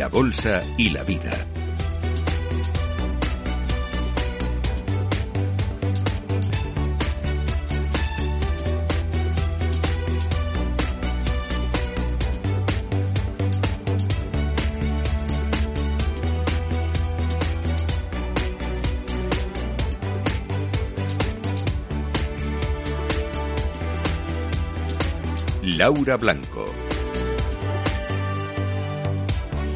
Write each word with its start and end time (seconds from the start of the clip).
La 0.00 0.08
Bolsa 0.08 0.62
y 0.78 0.88
la 0.88 1.04
Vida. 1.04 1.46
Laura 25.62 26.16
Blanco. 26.16 26.64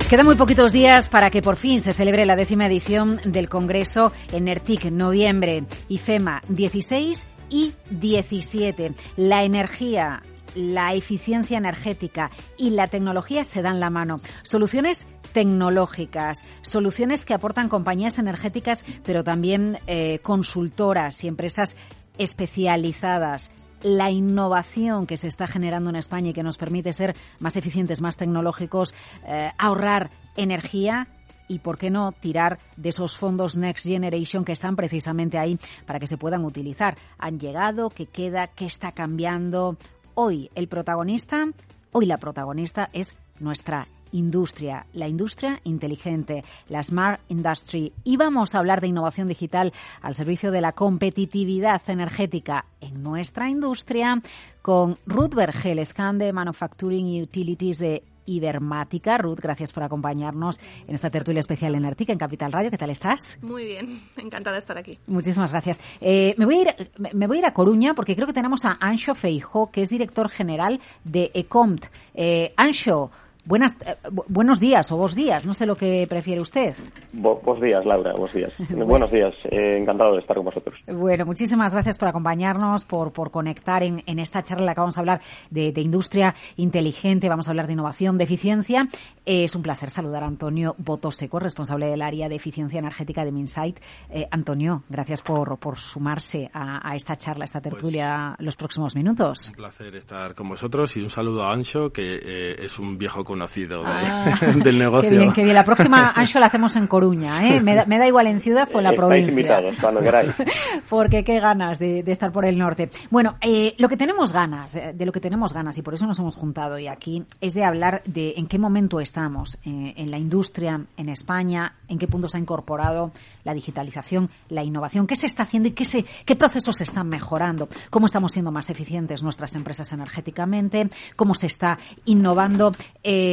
Quedan 0.08 0.26
muy 0.26 0.36
poquitos 0.36 0.70
días 0.70 1.08
para 1.08 1.30
que 1.30 1.40
por 1.40 1.56
fin 1.56 1.80
se 1.80 1.94
celebre 1.94 2.26
la 2.26 2.36
décima 2.36 2.66
edición 2.66 3.18
del 3.24 3.48
Congreso 3.48 4.12
en 4.32 4.48
ERTIC, 4.48 4.90
noviembre, 4.90 5.64
IFEMA 5.88 6.42
16 6.50 7.26
y 7.48 7.72
17. 7.90 8.92
La 9.16 9.44
energía, 9.44 10.22
la 10.54 10.92
eficiencia 10.92 11.56
energética 11.56 12.30
y 12.58 12.70
la 12.70 12.86
tecnología 12.86 13.44
se 13.44 13.62
dan 13.62 13.80
la 13.80 13.88
mano. 13.88 14.16
Soluciones 14.42 15.06
tecnológicas, 15.32 16.44
soluciones 16.60 17.24
que 17.24 17.32
aportan 17.32 17.70
compañías 17.70 18.18
energéticas, 18.18 18.84
pero 19.04 19.24
también 19.24 19.78
eh, 19.86 20.18
consultoras 20.20 21.24
y 21.24 21.28
empresas 21.28 21.76
especializadas 22.18 23.50
la 23.84 24.10
innovación 24.10 25.06
que 25.06 25.18
se 25.18 25.28
está 25.28 25.46
generando 25.46 25.90
en 25.90 25.96
España 25.96 26.30
y 26.30 26.32
que 26.32 26.42
nos 26.42 26.56
permite 26.56 26.92
ser 26.92 27.14
más 27.38 27.54
eficientes, 27.54 28.00
más 28.00 28.16
tecnológicos, 28.16 28.94
eh, 29.26 29.52
ahorrar 29.58 30.10
energía 30.36 31.06
y, 31.46 31.58
¿por 31.58 31.76
qué 31.76 31.90
no, 31.90 32.12
tirar 32.12 32.58
de 32.78 32.88
esos 32.88 33.18
fondos 33.18 33.58
Next 33.58 33.86
Generation 33.86 34.44
que 34.44 34.52
están 34.52 34.74
precisamente 34.74 35.38
ahí 35.38 35.58
para 35.86 35.98
que 35.98 36.06
se 36.06 36.16
puedan 36.16 36.44
utilizar? 36.46 36.96
Han 37.18 37.38
llegado, 37.38 37.90
¿qué 37.90 38.06
queda? 38.06 38.46
¿Qué 38.46 38.64
está 38.64 38.92
cambiando? 38.92 39.76
Hoy 40.14 40.50
el 40.54 40.66
protagonista, 40.68 41.46
hoy 41.92 42.06
la 42.06 42.16
protagonista 42.16 42.88
es 42.94 43.14
nuestra 43.38 43.86
industria, 44.14 44.86
la 44.92 45.08
industria 45.08 45.60
inteligente, 45.64 46.44
la 46.68 46.82
Smart 46.82 47.20
Industry. 47.28 47.92
Y 48.04 48.16
vamos 48.16 48.54
a 48.54 48.58
hablar 48.60 48.80
de 48.80 48.86
innovación 48.86 49.28
digital 49.28 49.72
al 50.00 50.14
servicio 50.14 50.50
de 50.50 50.60
la 50.60 50.72
competitividad 50.72 51.82
energética 51.88 52.64
en 52.80 53.02
nuestra 53.02 53.50
industria 53.50 54.22
con 54.62 54.96
Ruth 55.06 55.34
Vergel, 55.34 55.84
scan 55.84 56.18
de 56.18 56.32
Manufacturing 56.32 57.22
Utilities 57.22 57.78
de 57.78 58.02
Ibermática. 58.26 59.18
Ruth, 59.18 59.40
gracias 59.40 59.72
por 59.72 59.82
acompañarnos 59.82 60.60
en 60.86 60.94
esta 60.94 61.10
tertulia 61.10 61.40
especial 61.40 61.74
en 61.74 61.84
Artica, 61.84 62.12
en 62.12 62.18
Capital 62.18 62.52
Radio. 62.52 62.70
¿Qué 62.70 62.78
tal 62.78 62.90
estás? 62.90 63.38
Muy 63.42 63.64
bien, 63.64 64.00
encantada 64.16 64.54
de 64.54 64.60
estar 64.60 64.78
aquí. 64.78 64.98
Muchísimas 65.06 65.50
gracias. 65.50 65.80
Eh, 66.00 66.34
me, 66.38 66.44
voy 66.44 66.56
a 66.56 66.60
ir, 66.62 66.90
me 67.12 67.26
voy 67.26 67.38
a 67.38 67.40
ir 67.40 67.46
a 67.46 67.52
Coruña 67.52 67.94
porque 67.94 68.14
creo 68.14 68.26
que 68.26 68.32
tenemos 68.32 68.64
a 68.64 68.78
Ancho 68.80 69.14
Feijo, 69.14 69.70
que 69.70 69.82
es 69.82 69.88
director 69.88 70.28
general 70.28 70.80
de 71.04 71.30
Ecomt. 71.34 71.86
Eh, 72.14 72.54
Ancho, 72.56 73.10
Buenas, 73.46 73.76
eh, 73.84 73.96
buenos 74.28 74.58
días 74.58 74.90
o 74.90 74.96
vos 74.96 75.14
días, 75.14 75.44
no 75.44 75.52
sé 75.52 75.66
lo 75.66 75.76
que 75.76 76.06
prefiere 76.08 76.40
usted. 76.40 76.74
Buenos 77.12 77.60
días, 77.60 77.84
Laura, 77.84 78.12
buenos 78.16 78.32
días. 78.32 78.52
Buenos 78.70 79.12
días, 79.12 79.34
eh, 79.50 79.76
encantado 79.78 80.14
de 80.14 80.20
estar 80.20 80.34
con 80.34 80.46
vosotros. 80.46 80.80
Bueno, 80.86 81.26
muchísimas 81.26 81.74
gracias 81.74 81.98
por 81.98 82.08
acompañarnos, 82.08 82.84
por, 82.84 83.12
por 83.12 83.30
conectar 83.30 83.82
en, 83.82 84.02
en 84.06 84.18
esta 84.18 84.42
charla 84.42 84.62
en 84.62 84.66
la 84.66 84.74
que 84.74 84.80
vamos 84.80 84.96
a 84.96 85.00
hablar 85.00 85.20
de, 85.50 85.72
de, 85.72 85.80
industria 85.82 86.34
inteligente, 86.56 87.28
vamos 87.28 87.46
a 87.46 87.50
hablar 87.50 87.66
de 87.66 87.74
innovación, 87.74 88.16
de 88.16 88.24
eficiencia. 88.24 88.88
Eh, 89.26 89.44
es 89.44 89.54
un 89.54 89.62
placer 89.62 89.90
saludar 89.90 90.22
a 90.22 90.26
Antonio 90.26 90.74
Botoseco, 90.78 91.38
responsable 91.38 91.88
del 91.88 92.00
área 92.00 92.30
de 92.30 92.36
eficiencia 92.36 92.78
energética 92.78 93.26
de 93.26 93.32
Minsight. 93.32 93.78
Eh, 94.08 94.26
Antonio, 94.30 94.84
gracias 94.88 95.20
por, 95.20 95.58
por 95.58 95.76
sumarse 95.76 96.50
a, 96.54 96.90
a, 96.90 96.94
esta 96.94 97.16
charla, 97.16 97.44
a 97.44 97.46
esta 97.46 97.60
tertulia 97.60 98.32
pues, 98.36 98.46
los 98.46 98.56
próximos 98.56 98.96
minutos. 98.96 99.50
Un 99.50 99.56
placer 99.56 99.94
estar 99.96 100.34
con 100.34 100.48
vosotros 100.48 100.96
y 100.96 101.02
un 101.02 101.10
saludo 101.10 101.42
a 101.42 101.52
Ancho, 101.52 101.90
que 101.90 102.54
es 102.58 102.78
un 102.78 102.96
viejo 102.96 103.22
conocido 103.34 103.82
de, 103.82 103.90
ah, 103.90 104.38
del 104.64 104.78
negocio. 104.78 105.10
Qué 105.10 105.18
bien, 105.18 105.32
qué 105.32 105.42
bien. 105.42 105.54
La 105.54 105.64
próxima 105.64 106.12
Ancho 106.14 106.38
la 106.38 106.46
hacemos 106.46 106.76
en 106.76 106.86
Coruña, 106.86 107.48
¿eh? 107.48 107.60
Me 107.60 107.74
da, 107.74 107.84
me 107.84 107.98
da 107.98 108.06
igual 108.06 108.28
en 108.28 108.40
ciudad 108.40 108.68
o 108.72 108.78
en 108.78 108.84
la 108.84 108.90
Estáis 108.90 108.96
provincia. 109.06 109.30
invitados, 109.30 109.74
cuando 109.80 110.00
queráis. 110.00 110.32
Porque 110.88 111.24
qué 111.24 111.40
ganas 111.40 111.78
de, 111.80 112.04
de 112.04 112.12
estar 112.12 112.30
por 112.30 112.44
el 112.44 112.56
norte. 112.56 112.90
Bueno, 113.10 113.36
eh, 113.40 113.74
lo 113.78 113.88
que 113.88 113.96
tenemos 113.96 114.32
ganas, 114.32 114.72
de 114.72 115.04
lo 115.04 115.10
que 115.10 115.20
tenemos 115.20 115.52
ganas, 115.52 115.76
y 115.78 115.82
por 115.82 115.94
eso 115.94 116.06
nos 116.06 116.18
hemos 116.20 116.36
juntado 116.36 116.76
hoy 116.76 116.86
aquí, 116.86 117.24
es 117.40 117.54
de 117.54 117.64
hablar 117.64 118.02
de 118.04 118.34
en 118.36 118.46
qué 118.46 118.58
momento 118.58 119.00
estamos 119.00 119.56
eh, 119.64 119.94
en 119.96 120.10
la 120.10 120.18
industria 120.18 120.80
en 120.96 121.08
España, 121.08 121.74
en 121.88 121.98
qué 121.98 122.06
punto 122.06 122.28
se 122.28 122.38
ha 122.38 122.40
incorporado 122.40 123.10
la 123.42 123.52
digitalización, 123.52 124.30
la 124.48 124.62
innovación, 124.62 125.06
qué 125.06 125.16
se 125.16 125.26
está 125.26 125.42
haciendo 125.42 125.68
y 125.68 125.72
qué, 125.72 125.84
se, 125.84 126.04
qué 126.24 126.36
procesos 126.36 126.76
se 126.76 126.84
están 126.84 127.08
mejorando, 127.08 127.68
cómo 127.90 128.06
estamos 128.06 128.32
siendo 128.32 128.52
más 128.52 128.70
eficientes 128.70 129.22
nuestras 129.22 129.54
empresas 129.54 129.92
energéticamente, 129.92 130.88
cómo 131.16 131.34
se 131.34 131.46
está 131.46 131.78
innovando. 132.04 132.72
Eh, 133.02 133.23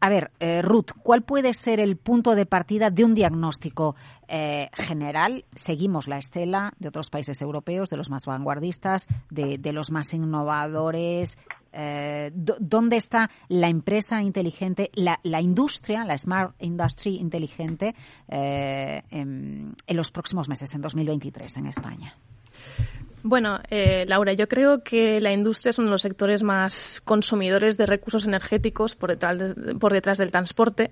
a 0.00 0.08
ver, 0.08 0.30
eh, 0.40 0.62
Ruth, 0.62 0.92
¿cuál 1.02 1.22
puede 1.22 1.54
ser 1.54 1.80
el 1.80 1.96
punto 1.96 2.34
de 2.34 2.46
partida 2.46 2.90
de 2.90 3.04
un 3.04 3.14
diagnóstico 3.14 3.96
eh, 4.28 4.70
general? 4.74 5.44
Seguimos 5.54 6.08
la 6.08 6.18
estela 6.18 6.72
de 6.78 6.88
otros 6.88 7.10
países 7.10 7.40
europeos, 7.40 7.90
de 7.90 7.96
los 7.96 8.10
más 8.10 8.26
vanguardistas, 8.26 9.06
de, 9.30 9.58
de 9.58 9.72
los 9.72 9.90
más 9.90 10.12
innovadores. 10.14 11.38
Eh, 11.72 12.32
¿Dónde 12.34 12.96
está 12.96 13.30
la 13.48 13.68
empresa 13.68 14.22
inteligente, 14.22 14.90
la, 14.94 15.20
la, 15.22 15.40
industria, 15.40 16.04
la 16.04 16.18
Smart 16.18 16.54
Industry 16.58 17.16
inteligente 17.16 17.94
eh, 18.28 19.02
en, 19.10 19.74
en 19.86 19.96
los 19.96 20.10
próximos 20.10 20.48
meses, 20.48 20.74
en 20.74 20.80
2023, 20.80 21.56
en 21.58 21.66
España? 21.66 22.16
Bueno, 23.22 23.60
eh, 23.70 24.06
Laura, 24.08 24.32
yo 24.32 24.48
creo 24.48 24.82
que 24.82 25.20
la 25.20 25.32
industria 25.32 25.70
es 25.70 25.78
uno 25.78 25.88
de 25.88 25.92
los 25.92 26.02
sectores 26.02 26.42
más 26.42 27.02
consumidores 27.04 27.76
de 27.76 27.84
recursos 27.84 28.24
energéticos 28.24 28.94
por 28.94 29.10
detrás, 29.10 29.38
de, 29.38 29.74
por 29.74 29.92
detrás 29.92 30.16
del 30.16 30.30
transporte. 30.30 30.90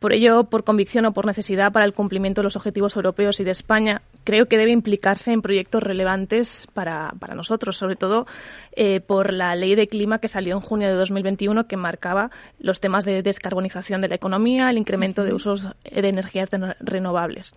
Por 0.00 0.12
ello, 0.12 0.42
por 0.44 0.64
convicción 0.64 1.06
o 1.06 1.12
por 1.12 1.26
necesidad 1.26 1.70
para 1.70 1.84
el 1.84 1.92
cumplimiento 1.94 2.40
de 2.40 2.44
los 2.44 2.56
objetivos 2.56 2.96
europeos 2.96 3.38
y 3.38 3.44
de 3.44 3.52
España, 3.52 4.02
creo 4.24 4.46
que 4.46 4.58
debe 4.58 4.72
implicarse 4.72 5.30
en 5.30 5.40
proyectos 5.40 5.80
relevantes 5.80 6.66
para, 6.74 7.14
para 7.20 7.36
nosotros, 7.36 7.76
sobre 7.76 7.94
todo 7.94 8.26
eh, 8.74 8.98
por 8.98 9.32
la 9.32 9.54
ley 9.54 9.76
de 9.76 9.86
clima 9.86 10.18
que 10.18 10.26
salió 10.26 10.56
en 10.56 10.60
junio 10.60 10.88
de 10.88 10.94
2021 10.94 11.68
que 11.68 11.76
marcaba 11.76 12.32
los 12.58 12.80
temas 12.80 13.04
de 13.04 13.22
descarbonización 13.22 14.00
de 14.00 14.08
la 14.08 14.16
economía, 14.16 14.68
el 14.68 14.78
incremento 14.78 15.22
de 15.22 15.34
usos 15.34 15.68
de 15.84 16.08
energías 16.08 16.50
renovables 16.80 17.54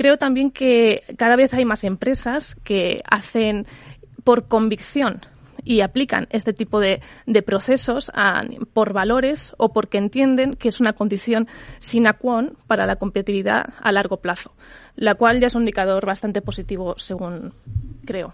creo 0.00 0.16
también 0.16 0.50
que 0.50 1.02
cada 1.18 1.36
vez 1.36 1.52
hay 1.52 1.66
más 1.66 1.84
empresas 1.84 2.56
que 2.64 3.02
hacen 3.04 3.66
por 4.24 4.48
convicción 4.48 5.20
y 5.62 5.82
aplican 5.82 6.26
este 6.30 6.54
tipo 6.54 6.80
de, 6.80 7.02
de 7.26 7.42
procesos 7.42 8.10
por 8.72 8.94
valores 8.94 9.52
o 9.58 9.74
porque 9.74 9.98
entienden 9.98 10.54
que 10.54 10.70
es 10.70 10.80
una 10.80 10.94
condición 10.94 11.48
sine 11.80 12.14
qua 12.14 12.40
non 12.40 12.56
para 12.66 12.86
la 12.86 12.96
competitividad 12.96 13.74
a 13.76 13.92
largo 13.92 14.24
plazo, 14.24 14.56
la 14.96 15.16
cual 15.16 15.38
ya 15.38 15.48
es 15.48 15.54
un 15.54 15.68
indicador 15.68 16.06
bastante 16.06 16.40
positivo 16.40 16.96
según 16.96 17.52
creo. 18.06 18.32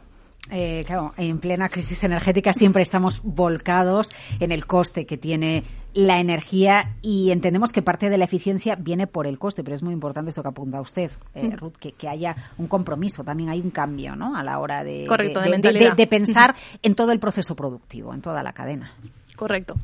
Eh, 0.51 0.85
claro, 0.87 1.13
en 1.17 1.39
plena 1.39 1.69
crisis 1.69 2.05
energética 2.05 2.53
siempre 2.53 2.83
estamos 2.83 3.21
volcados 3.23 4.15
en 4.39 4.53
el 4.53 4.67
coste 4.67 5.05
que 5.05 5.17
tiene 5.17 5.65
la 5.93 6.21
energía 6.21 6.95
y 7.03 7.31
entendemos 7.31 7.73
que 7.73 7.83
parte 7.83 8.11
de 8.11 8.19
la 8.19 8.25
eficiencia 8.27 8.77
viene 8.77 9.07
por 9.07 9.27
el 9.27 9.39
coste, 9.39 9.65
pero 9.65 9.75
es 9.75 9.83
muy 9.83 9.95
importante 9.95 10.31
eso 10.31 10.43
que 10.43 10.49
apunta 10.49 10.81
usted, 10.81 11.11
eh, 11.35 11.57
Ruth, 11.57 11.77
que, 11.81 11.93
que, 11.93 12.09
haya 12.09 12.37
un 12.59 12.69
compromiso, 12.69 13.25
también 13.25 13.49
hay 13.49 13.61
un 13.61 13.71
cambio 13.71 14.15
¿no? 14.15 14.37
a 14.37 14.45
la 14.45 14.59
hora 14.59 14.85
de, 14.85 15.07
Correcto, 15.09 15.41
de, 15.41 15.57
de, 15.57 15.73
de, 15.73 15.93
de 15.97 16.07
pensar 16.07 16.55
en 16.83 16.95
todo 16.95 17.13
el 17.13 17.19
proceso 17.19 17.57
productivo, 17.57 18.13
en 18.13 18.21
toda 18.21 18.43
la 18.43 18.53
cadena. 18.53 18.93
Correcto. 19.37 19.75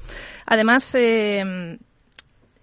Además, 0.46 0.94
eh, 0.94 1.78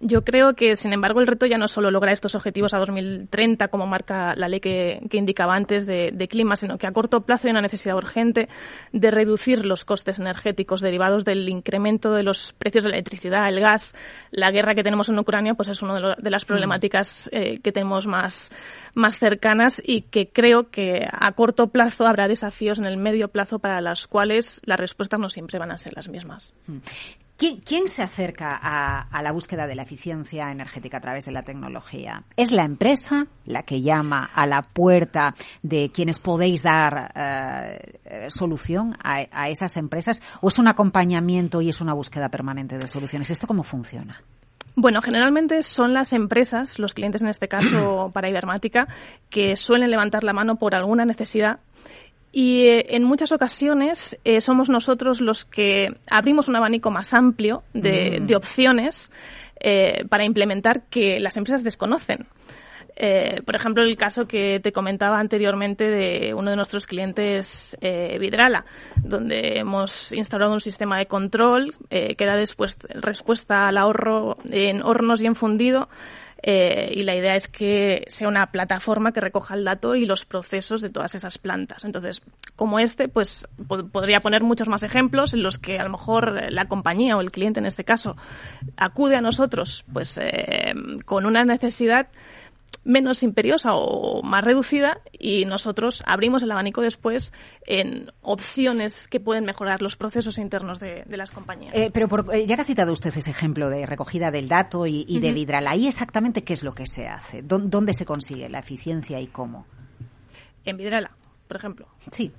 yo 0.00 0.24
creo 0.24 0.54
que, 0.54 0.76
sin 0.76 0.94
embargo, 0.94 1.20
el 1.20 1.26
reto 1.26 1.44
ya 1.44 1.58
no 1.58 1.66
es 1.66 1.72
solo 1.72 1.90
lograr 1.90 2.14
estos 2.14 2.34
objetivos 2.34 2.72
a 2.72 2.78
2030, 2.78 3.68
como 3.68 3.86
marca 3.86 4.34
la 4.34 4.48
ley 4.48 4.58
que, 4.58 5.02
que 5.10 5.18
indicaba 5.18 5.54
antes 5.54 5.84
de, 5.84 6.10
de, 6.12 6.26
clima, 6.26 6.56
sino 6.56 6.78
que 6.78 6.86
a 6.86 6.92
corto 6.92 7.20
plazo 7.20 7.46
hay 7.46 7.50
una 7.50 7.60
necesidad 7.60 7.96
urgente 7.96 8.48
de 8.92 9.10
reducir 9.10 9.66
los 9.66 9.84
costes 9.84 10.18
energéticos 10.18 10.80
derivados 10.80 11.26
del 11.26 11.46
incremento 11.50 12.12
de 12.12 12.22
los 12.22 12.54
precios 12.54 12.84
de 12.84 12.90
la 12.90 12.96
electricidad, 12.96 13.46
el 13.46 13.60
gas. 13.60 13.94
La 14.30 14.50
guerra 14.50 14.74
que 14.74 14.82
tenemos 14.82 15.10
en 15.10 15.18
Ucrania, 15.18 15.52
pues 15.52 15.68
es 15.68 15.82
una 15.82 16.00
de, 16.00 16.14
de 16.16 16.30
las 16.30 16.46
problemáticas 16.46 17.28
eh, 17.30 17.60
que 17.60 17.70
tenemos 17.70 18.06
más, 18.06 18.50
más 18.94 19.18
cercanas 19.18 19.82
y 19.84 20.02
que 20.02 20.30
creo 20.30 20.70
que 20.70 21.06
a 21.12 21.32
corto 21.32 21.68
plazo 21.68 22.06
habrá 22.06 22.26
desafíos 22.26 22.78
en 22.78 22.86
el 22.86 22.96
medio 22.96 23.28
plazo 23.28 23.58
para 23.58 23.82
las 23.82 24.06
cuales 24.06 24.62
las 24.64 24.80
respuestas 24.80 25.20
no 25.20 25.28
siempre 25.28 25.58
van 25.58 25.72
a 25.72 25.76
ser 25.76 25.94
las 25.94 26.08
mismas. 26.08 26.54
¿Quién, 27.40 27.60
¿Quién, 27.60 27.88
se 27.88 28.02
acerca 28.02 28.54
a, 28.54 29.00
a, 29.00 29.22
la 29.22 29.32
búsqueda 29.32 29.66
de 29.66 29.74
la 29.74 29.84
eficiencia 29.84 30.52
energética 30.52 30.98
a 30.98 31.00
través 31.00 31.24
de 31.24 31.32
la 31.32 31.40
tecnología? 31.40 32.22
¿Es 32.36 32.52
la 32.52 32.64
empresa 32.64 33.28
la 33.46 33.62
que 33.62 33.80
llama 33.80 34.28
a 34.34 34.46
la 34.46 34.60
puerta 34.60 35.34
de 35.62 35.90
quienes 35.90 36.18
podéis 36.18 36.62
dar 36.62 37.10
eh, 37.14 38.26
solución 38.28 38.94
a, 39.02 39.24
a, 39.32 39.48
esas 39.48 39.78
empresas? 39.78 40.20
¿O 40.42 40.48
es 40.48 40.58
un 40.58 40.68
acompañamiento 40.68 41.62
y 41.62 41.70
es 41.70 41.80
una 41.80 41.94
búsqueda 41.94 42.28
permanente 42.28 42.76
de 42.76 42.86
soluciones? 42.86 43.30
¿Esto 43.30 43.46
cómo 43.46 43.62
funciona? 43.62 44.22
Bueno, 44.76 45.00
generalmente 45.00 45.62
son 45.62 45.94
las 45.94 46.12
empresas, 46.12 46.78
los 46.78 46.92
clientes 46.92 47.22
en 47.22 47.28
este 47.28 47.48
caso 47.48 48.10
para 48.12 48.28
Ibermática, 48.28 48.86
que 49.30 49.56
suelen 49.56 49.90
levantar 49.90 50.24
la 50.24 50.34
mano 50.34 50.56
por 50.56 50.74
alguna 50.74 51.06
necesidad 51.06 51.60
y 52.32 52.66
eh, 52.66 52.86
en 52.90 53.04
muchas 53.04 53.32
ocasiones 53.32 54.16
eh, 54.24 54.40
somos 54.40 54.68
nosotros 54.68 55.20
los 55.20 55.44
que 55.44 55.96
abrimos 56.10 56.48
un 56.48 56.56
abanico 56.56 56.90
más 56.90 57.12
amplio 57.12 57.64
de, 57.74 58.20
mm. 58.20 58.34
opciones 58.36 59.10
eh, 59.58 60.04
para 60.08 60.24
implementar 60.24 60.84
que 60.84 61.18
las 61.20 61.36
empresas 61.36 61.64
desconocen. 61.64 62.26
por 63.46 63.56
ejemplo, 63.56 63.82
el 63.82 63.96
caso 63.96 64.26
que 64.26 64.60
te 64.60 64.72
comentaba 64.72 65.18
anteriormente 65.18 65.88
de 65.88 66.34
uno 66.34 66.50
de 66.50 66.56
nuestros 66.56 66.86
clientes, 66.86 67.76
Vidrala, 67.80 68.66
donde 68.96 69.58
hemos 69.58 70.12
instaurado 70.12 70.52
un 70.52 70.60
sistema 70.60 70.98
de 70.98 71.06
control 71.06 71.74
que 71.88 72.26
da 72.26 72.36
después 72.36 72.76
respuesta 72.94 73.68
al 73.68 73.78
ahorro 73.78 74.36
en 74.50 74.82
hornos 74.82 75.22
y 75.22 75.26
en 75.26 75.34
fundido 75.34 75.88
eh, 76.42 76.90
y 76.94 77.02
la 77.02 77.14
idea 77.14 77.36
es 77.36 77.48
que 77.48 78.04
sea 78.08 78.28
una 78.28 78.50
plataforma 78.50 79.12
que 79.12 79.20
recoja 79.20 79.54
el 79.54 79.64
dato 79.64 79.94
y 79.94 80.06
los 80.06 80.24
procesos 80.24 80.80
de 80.80 80.88
todas 80.88 81.14
esas 81.14 81.38
plantas. 81.38 81.84
Entonces, 81.84 82.22
como 82.56 82.78
este, 82.78 83.08
pues 83.08 83.46
podría 83.92 84.20
poner 84.20 84.42
muchos 84.42 84.68
más 84.68 84.82
ejemplos 84.82 85.34
en 85.34 85.42
los 85.42 85.58
que 85.58 85.78
a 85.78 85.84
lo 85.84 85.90
mejor 85.90 86.52
la 86.52 86.66
compañía 86.66 87.16
o 87.16 87.20
el 87.20 87.30
cliente 87.30 87.60
en 87.60 87.66
este 87.66 87.84
caso 87.84 88.16
acude 88.76 89.16
a 89.16 89.20
nosotros 89.20 89.84
pues 89.92 90.18
eh, 90.18 90.74
con 91.04 91.26
una 91.26 91.44
necesidad 91.44 92.08
menos 92.84 93.22
imperiosa 93.22 93.70
o 93.74 94.22
más 94.22 94.44
reducida 94.44 95.00
y 95.12 95.44
nosotros 95.44 96.02
abrimos 96.06 96.42
el 96.42 96.50
abanico 96.50 96.80
después 96.80 97.32
en 97.66 98.10
opciones 98.22 99.06
que 99.08 99.20
pueden 99.20 99.44
mejorar 99.44 99.82
los 99.82 99.96
procesos 99.96 100.38
internos 100.38 100.80
de, 100.80 101.04
las 101.08 101.30
compañías. 101.30 101.74
Eh, 101.74 101.90
pero 101.92 102.08
eh, 102.32 102.46
ya 102.46 102.56
que 102.56 102.62
ha 102.62 102.64
citado 102.64 102.92
usted 102.92 103.16
ese 103.16 103.30
ejemplo 103.30 103.68
de 103.68 103.86
recogida 103.86 104.30
del 104.30 104.48
dato 104.48 104.86
y, 104.86 105.18
de 105.20 105.32
Vidral, 105.32 105.66
¿ahí 105.66 105.86
exactamente 105.86 106.42
qué 106.42 106.54
es 106.54 106.62
lo 106.62 106.74
que 106.74 106.86
se 106.86 107.08
hace? 107.08 107.42
¿Dónde 107.42 107.92
se 107.92 108.04
consigue 108.04 108.48
la 108.48 108.60
eficiencia 108.60 109.20
y 109.20 109.26
cómo? 109.26 109.66
En 110.64 110.76
Vidrala, 110.76 111.10
por 111.46 111.56
ejemplo. 111.56 111.88
Sí. 112.10 112.32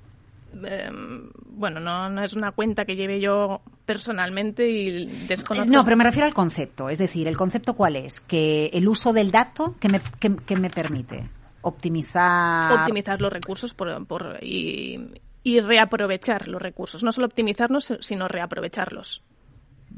Em, 0.54 1.30
bueno, 1.46 1.80
no, 1.80 2.08
no, 2.08 2.22
es 2.22 2.34
una 2.34 2.52
cuenta 2.52 2.84
que 2.84 2.96
lleve 2.96 3.20
yo 3.20 3.62
personalmente 3.84 4.68
y 4.68 5.06
desconozco. 5.26 5.70
No, 5.70 5.84
pero 5.84 5.96
me 5.96 6.04
refiero 6.04 6.26
al 6.26 6.34
concepto. 6.34 6.88
Es 6.88 6.98
decir, 6.98 7.28
¿el 7.28 7.36
concepto 7.36 7.74
cuál 7.74 7.96
es? 7.96 8.20
Que 8.20 8.66
el 8.72 8.88
uso 8.88 9.12
del 9.12 9.30
dato, 9.30 9.76
que 9.80 9.88
me, 9.88 10.00
que, 10.18 10.56
me 10.56 10.70
permite? 10.70 11.28
Optimizar. 11.62 12.72
Optimizar 12.80 13.20
los 13.20 13.32
recursos 13.32 13.74
por, 13.74 14.06
por, 14.06 14.38
y, 14.42 15.12
y 15.42 15.60
reaprovechar 15.60 16.48
los 16.48 16.60
recursos. 16.60 17.02
No 17.02 17.12
solo 17.12 17.26
optimizarlos, 17.26 17.94
sino 18.00 18.28
reaprovecharlos. 18.28 19.22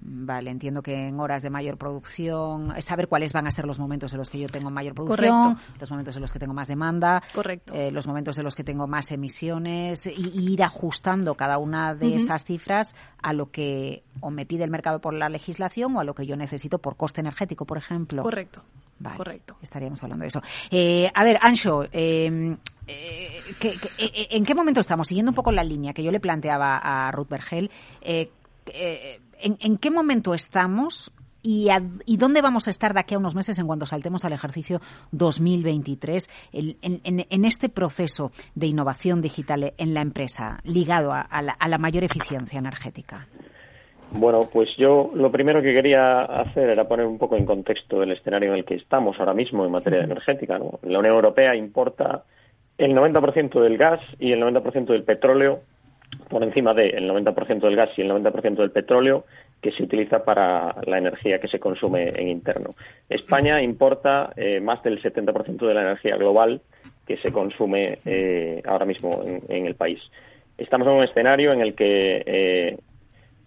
Vale, 0.06 0.50
entiendo 0.50 0.82
que 0.82 1.08
en 1.08 1.18
horas 1.18 1.40
de 1.40 1.48
mayor 1.48 1.78
producción, 1.78 2.74
saber 2.82 3.08
cuáles 3.08 3.32
van 3.32 3.46
a 3.46 3.50
ser 3.50 3.64
los 3.64 3.78
momentos 3.78 4.12
en 4.12 4.18
los 4.18 4.28
que 4.28 4.38
yo 4.38 4.48
tengo 4.48 4.68
mayor 4.68 4.94
producción, 4.94 5.56
los 5.80 5.90
momentos 5.90 6.14
en 6.14 6.20
los 6.20 6.30
que 6.30 6.38
tengo 6.38 6.52
más 6.52 6.68
demanda, 6.68 7.22
eh, 7.72 7.90
los 7.90 8.06
momentos 8.06 8.36
en 8.36 8.44
los 8.44 8.54
que 8.54 8.64
tengo 8.64 8.86
más 8.86 9.10
emisiones, 9.12 10.06
y, 10.06 10.52
ir 10.52 10.62
ajustando 10.62 11.36
cada 11.36 11.56
una 11.56 11.94
de 11.94 12.16
esas 12.16 12.44
cifras 12.44 12.94
a 13.22 13.32
lo 13.32 13.50
que 13.50 14.02
o 14.20 14.30
me 14.30 14.44
pide 14.44 14.64
el 14.64 14.70
mercado 14.70 15.00
por 15.00 15.14
la 15.14 15.30
legislación 15.30 15.96
o 15.96 16.00
a 16.00 16.04
lo 16.04 16.14
que 16.14 16.26
yo 16.26 16.36
necesito 16.36 16.78
por 16.78 16.96
coste 16.96 17.22
energético, 17.22 17.64
por 17.64 17.78
ejemplo. 17.78 18.22
Correcto. 18.22 18.62
Vale, 18.98 19.16
Correcto. 19.16 19.56
Estaríamos 19.62 20.02
hablando 20.02 20.22
de 20.22 20.28
eso. 20.28 20.42
Eh, 20.70 21.10
a 21.12 21.24
ver, 21.24 21.38
Ancho, 21.40 21.84
em, 21.90 22.56
eh, 22.86 23.40
¿en 24.30 24.44
qué 24.44 24.54
momento 24.54 24.80
estamos? 24.80 25.08
Siguiendo 25.08 25.30
un 25.30 25.34
poco 25.34 25.50
la 25.50 25.64
línea 25.64 25.94
que 25.94 26.02
yo 26.02 26.10
le 26.10 26.20
planteaba 26.20 26.76
a 26.76 27.10
Ruth 27.10 27.28
Bergel, 27.30 27.70
eh, 28.02 28.30
en, 29.44 29.78
qué 29.78 29.90
momento 29.90 30.34
estamos 30.34 31.12
y, 31.42 31.68
y, 32.06 32.16
dónde 32.16 32.40
vamos 32.40 32.66
a 32.66 32.70
estar 32.70 32.94
de 32.94 33.00
aquí 33.00 33.14
a 33.14 33.18
unos 33.18 33.34
meses 33.34 33.58
en 33.58 33.66
cuanto 33.66 33.84
saltemos 33.84 34.24
al 34.24 34.32
ejercicio 34.32 34.80
2023 35.12 36.28
en, 36.52 37.00
en, 37.04 37.44
este 37.44 37.68
proceso 37.68 38.30
de 38.54 38.66
innovación 38.66 39.20
digital 39.20 39.74
en 39.76 39.92
la 39.92 40.00
empresa 40.00 40.60
ligado 40.64 41.12
a, 41.12 41.42
la, 41.42 41.78
mayor 41.78 42.04
eficiencia 42.04 42.58
energética? 42.58 43.26
Bueno, 44.12 44.48
pues 44.50 44.70
yo 44.78 45.10
lo 45.14 45.30
primero 45.30 45.60
que 45.60 45.74
quería 45.74 46.22
hacer 46.22 46.70
era 46.70 46.88
poner 46.88 47.04
un 47.04 47.18
poco 47.18 47.36
en 47.36 47.44
contexto 47.44 48.02
el 48.02 48.12
escenario 48.12 48.52
en 48.52 48.58
el 48.60 48.64
que 48.64 48.76
estamos 48.76 49.18
ahora 49.18 49.34
mismo 49.34 49.66
en 49.66 49.72
materia 49.72 50.02
energética. 50.02 50.58
¿no? 50.58 50.78
La 50.82 51.00
Unión 51.00 51.16
Europea 51.16 51.54
importa 51.54 52.24
el 52.78 52.94
90% 52.94 53.60
del 53.60 53.76
gas 53.76 54.00
y 54.18 54.32
el 54.32 54.40
90% 54.40 54.86
del 54.86 55.04
petróleo 55.04 55.60
por 56.28 56.42
encima 56.42 56.74
del 56.74 57.08
90% 57.08 57.60
del 57.60 57.76
gas 57.76 57.90
y 57.96 58.02
el 58.02 58.10
90% 58.10 58.56
del 58.56 58.70
petróleo 58.70 59.24
que 59.60 59.72
se 59.72 59.82
utiliza 59.82 60.24
para 60.24 60.76
la 60.84 60.98
energía 60.98 61.38
que 61.40 61.48
se 61.48 61.58
consume 61.58 62.12
en 62.14 62.28
interno. 62.28 62.74
España 63.08 63.62
importa 63.62 64.32
eh, 64.36 64.60
más 64.60 64.82
del 64.82 65.02
70% 65.02 65.66
de 65.66 65.74
la 65.74 65.82
energía 65.82 66.16
global 66.16 66.60
que 67.06 67.16
se 67.18 67.32
consume 67.32 67.98
eh, 68.04 68.62
ahora 68.66 68.84
mismo 68.84 69.22
en, 69.48 69.66
el 69.66 69.74
país. 69.74 70.00
Estamos 70.58 70.86
en 70.86 70.94
un 70.94 71.04
escenario 71.04 71.52
en 71.52 71.60
el 71.60 71.74
que, 71.74 72.22
eh, 72.26 72.78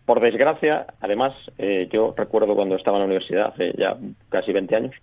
por 0.05 0.19
desgracia, 0.19 0.87
además, 1.01 1.33
yo 1.91 2.13
recuerdo 2.15 2.55
cuando 2.55 2.75
estaba 2.75 2.97
en 2.97 3.01
la 3.01 3.05
universidad, 3.05 3.47
hace 3.53 3.73
ya 3.77 3.97
casi 4.29 4.53
20 4.53 4.75
años, 4.75 4.95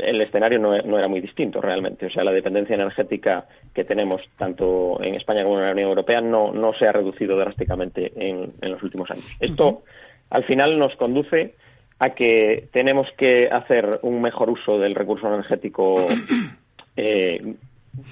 el 0.00 0.20
escenario 0.20 0.58
no, 0.58 0.74
era 0.74 1.08
muy 1.08 1.20
distinto 1.20 1.60
realmente. 1.60 2.06
O 2.06 2.10
sea, 2.10 2.24
la 2.24 2.32
dependencia 2.32 2.74
energética 2.74 3.46
que 3.74 3.84
tenemos 3.84 4.22
tanto 4.36 5.02
en 5.02 5.14
España 5.14 5.42
como 5.42 5.58
en 5.58 5.66
la 5.66 5.72
Unión 5.72 5.88
Europea 5.88 6.20
no, 6.20 6.52
no 6.52 6.72
se 6.74 6.86
ha 6.86 6.92
reducido 6.92 7.36
drásticamente 7.36 8.12
en, 8.16 8.52
los 8.60 8.82
últimos 8.82 9.10
años. 9.10 9.26
Esto, 9.40 9.82
al 10.30 10.44
final, 10.44 10.78
nos 10.78 10.96
conduce 10.96 11.54
a 11.98 12.10
que 12.10 12.68
tenemos 12.72 13.10
que 13.16 13.48
hacer 13.50 14.00
un 14.02 14.20
mejor 14.20 14.50
uso 14.50 14.78
del 14.78 14.94
recurso 14.94 15.26
energético 15.26 16.08
eh, 16.96 17.54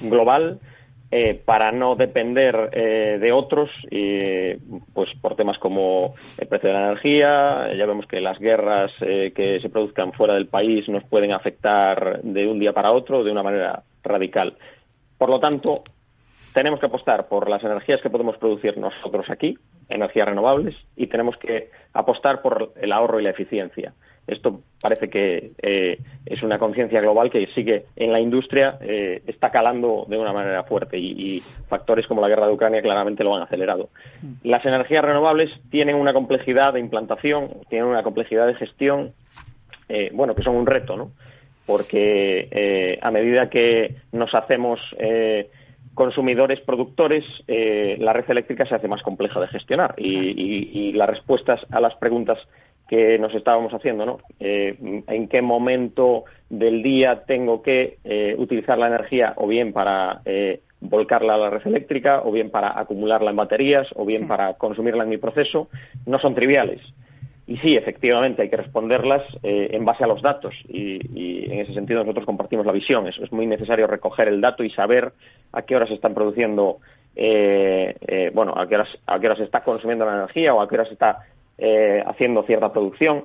global 0.02 0.60
eh, 1.18 1.32
para 1.32 1.72
no 1.72 1.96
depender 1.96 2.68
eh, 2.74 3.16
de 3.18 3.32
otros, 3.32 3.70
pues 4.92 5.14
por 5.22 5.34
temas 5.34 5.58
como 5.58 6.14
el 6.36 6.46
precio 6.46 6.68
de 6.68 6.74
la 6.74 6.88
energía, 6.88 7.74
ya 7.74 7.86
vemos 7.86 8.06
que 8.06 8.20
las 8.20 8.38
guerras 8.38 8.92
eh, 9.00 9.32
que 9.34 9.58
se 9.60 9.70
produzcan 9.70 10.12
fuera 10.12 10.34
del 10.34 10.46
país 10.46 10.90
nos 10.90 11.04
pueden 11.04 11.32
afectar 11.32 12.20
de 12.22 12.46
un 12.46 12.58
día 12.58 12.74
para 12.74 12.92
otro 12.92 13.24
de 13.24 13.32
una 13.32 13.42
manera 13.42 13.82
radical. 14.02 14.58
Por 15.16 15.30
lo 15.30 15.40
tanto, 15.40 15.84
tenemos 16.52 16.80
que 16.80 16.86
apostar 16.86 17.28
por 17.28 17.48
las 17.48 17.64
energías 17.64 18.02
que 18.02 18.10
podemos 18.10 18.36
producir 18.36 18.76
nosotros 18.76 19.30
aquí, 19.30 19.56
energías 19.88 20.28
renovables, 20.28 20.76
y 20.96 21.06
tenemos 21.06 21.38
que 21.38 21.70
apostar 21.94 22.42
por 22.42 22.74
el 22.76 22.92
ahorro 22.92 23.20
y 23.20 23.22
la 23.22 23.30
eficiencia. 23.30 23.94
Esto 24.26 24.60
parece 24.80 25.08
que 25.08 25.52
eh, 25.62 25.98
es 26.24 26.42
una 26.42 26.58
conciencia 26.58 27.00
global 27.00 27.30
que 27.30 27.46
sigue 27.48 27.86
en 27.94 28.12
la 28.12 28.18
industria, 28.18 28.76
eh, 28.80 29.22
está 29.26 29.50
calando 29.50 30.04
de 30.08 30.18
una 30.18 30.32
manera 30.32 30.64
fuerte 30.64 30.98
y, 30.98 31.42
factores 31.68 32.06
como 32.06 32.20
la 32.20 32.28
guerra 32.28 32.46
de 32.46 32.52
Ucrania 32.52 32.82
claramente 32.82 33.22
lo 33.22 33.34
han 33.36 33.42
acelerado. 33.42 33.88
Mm. 34.22 34.48
Las 34.48 34.64
energías 34.66 35.04
renovables 35.04 35.50
tienen 35.70 35.96
una 35.96 36.12
complejidad 36.12 36.74
de 36.74 36.80
implantación, 36.80 37.50
tienen 37.68 37.88
una 37.88 38.02
complejidad 38.02 38.46
de 38.46 38.54
gestión, 38.54 39.12
eh, 39.88 40.10
bueno, 40.12 40.34
que 40.34 40.42
son 40.42 40.56
un 40.56 40.66
reto, 40.66 40.96
¿no? 40.96 41.12
Porque 41.64 42.98
a 43.02 43.10
medida 43.10 43.50
que 43.50 43.96
nos 44.12 44.36
hacemos 44.36 44.78
consumidores, 45.94 46.60
productores, 46.60 47.24
la 47.48 48.12
red 48.12 48.24
eléctrica 48.28 48.66
se 48.66 48.76
hace 48.76 48.86
más 48.86 49.02
compleja 49.02 49.40
de 49.40 49.48
gestionar 49.48 49.96
y, 49.98 50.92
las 50.92 51.08
respuestas 51.10 51.66
a 51.72 51.80
las 51.80 51.96
preguntas 51.96 52.38
que 52.88 53.18
nos 53.18 53.34
estábamos 53.34 53.72
haciendo, 53.74 54.06
¿no? 54.06 54.18
Eh, 54.38 55.02
¿En 55.08 55.28
qué 55.28 55.42
momento 55.42 56.24
del 56.48 56.82
día 56.82 57.24
tengo 57.26 57.62
que 57.62 57.98
eh, 58.04 58.34
utilizar 58.38 58.78
la 58.78 58.86
energía 58.86 59.34
o 59.36 59.48
bien 59.48 59.72
para 59.72 60.20
eh, 60.24 60.60
volcarla 60.80 61.34
a 61.34 61.38
la 61.38 61.50
red 61.50 61.66
eléctrica 61.66 62.22
o 62.24 62.30
bien 62.30 62.50
para 62.50 62.78
acumularla 62.78 63.30
en 63.30 63.36
baterías 63.36 63.88
o 63.96 64.04
bien 64.04 64.28
para 64.28 64.54
consumirla 64.54 65.02
en 65.02 65.10
mi 65.10 65.18
proceso? 65.18 65.68
No 66.06 66.18
son 66.20 66.34
triviales. 66.34 66.80
Y 67.48 67.56
sí, 67.58 67.76
efectivamente, 67.76 68.42
hay 68.42 68.50
que 68.50 68.56
responderlas 68.56 69.22
en 69.44 69.84
base 69.84 70.02
a 70.02 70.08
los 70.08 70.20
datos 70.20 70.52
y, 70.66 70.98
y, 71.14 71.44
en 71.44 71.60
ese 71.60 71.74
sentido 71.74 72.00
nosotros 72.00 72.26
compartimos 72.26 72.66
la 72.66 72.72
visión. 72.72 73.06
Es, 73.06 73.18
es 73.18 73.30
muy 73.30 73.46
necesario 73.46 73.86
recoger 73.86 74.26
el 74.26 74.40
dato 74.40 74.64
y 74.64 74.70
saber 74.70 75.12
a 75.52 75.62
qué 75.62 75.76
horas 75.76 75.88
se 75.88 75.94
están 75.94 76.12
produciendo, 76.12 76.78
bueno, 77.14 78.52
a 78.56 78.66
qué, 78.66 78.74
horas, 78.74 78.88
a 79.06 79.20
qué 79.20 79.26
horas 79.26 79.38
se 79.38 79.44
está 79.44 79.62
consumiendo 79.62 80.04
la 80.04 80.14
energía 80.14 80.54
o 80.54 80.60
a 80.60 80.68
qué 80.68 80.74
horas 80.74 80.88
se 80.88 80.94
está 80.94 81.20
eh, 81.58 82.02
haciendo 82.06 82.42
cierta 82.42 82.72
producción. 82.72 83.24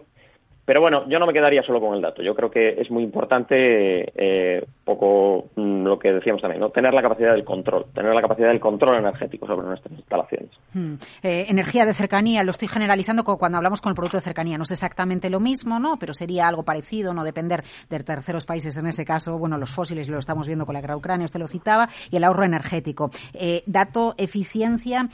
Pero 0.65 0.79
bueno, 0.79 1.07
yo 1.09 1.19
no 1.19 1.25
me 1.25 1.33
quedaría 1.33 1.63
solo 1.63 1.81
con 1.81 1.95
el 1.95 2.01
dato. 2.01 2.21
Yo 2.21 2.35
creo 2.35 2.51
que 2.51 2.79
es 2.79 2.91
muy 2.91 3.03
importante, 3.03 4.11
eh, 4.15 4.63
poco 4.91 5.50
mm, 5.55 5.83
lo 5.83 6.00
que 6.00 6.12
decíamos 6.12 6.41
también, 6.41 6.62
¿no? 6.62 6.69
tener 6.69 6.93
la 6.93 7.01
capacidad 7.01 7.33
del 7.33 7.43
control, 7.43 7.86
tener 7.93 8.13
la 8.13 8.21
capacidad 8.21 8.50
del 8.50 8.60
control 8.60 8.98
energético 8.98 9.48
sobre 9.48 9.67
nuestras 9.67 9.98
instalaciones. 9.98 10.50
Hmm. 10.74 10.93
Eh, 11.24 11.45
energía 11.50 11.86
de 11.86 11.93
cercanía, 11.93 12.43
lo 12.43 12.51
estoy 12.51 12.67
generalizando 12.67 13.24
cuando 13.24 13.57
hablamos 13.57 13.81
con 13.81 13.91
el 13.91 13.95
producto 13.95 14.17
de 14.17 14.21
cercanía. 14.21 14.57
No 14.57 14.63
es 14.63 14.71
exactamente 14.71 15.29
lo 15.29 15.39
mismo, 15.39 15.79
¿no? 15.79 15.98
Pero 15.98 16.13
sería 16.13 16.48
algo 16.48 16.63
parecido, 16.63 17.13
no 17.13 17.24
depender 17.24 17.63
de 17.89 18.00
terceros 18.00 18.45
países 18.45 18.77
en 18.77 18.88
ese 18.88 19.05
caso. 19.05 19.38
Bueno, 19.38 19.57
los 19.57 19.71
fósiles 19.71 20.10
lo 20.10 20.19
estamos 20.19 20.48
viendo 20.48 20.65
con 20.65 20.74
la 20.74 20.81
guerra 20.81 20.98
Ucrania, 20.98 21.25
usted 21.25 21.39
lo 21.39 21.48
citaba, 21.48 21.89
y 22.10 22.17
el 22.17 22.24
ahorro 22.24 22.43
energético. 22.43 23.12
Eh, 23.33 23.63
dato, 23.65 24.15
eficiencia. 24.17 25.07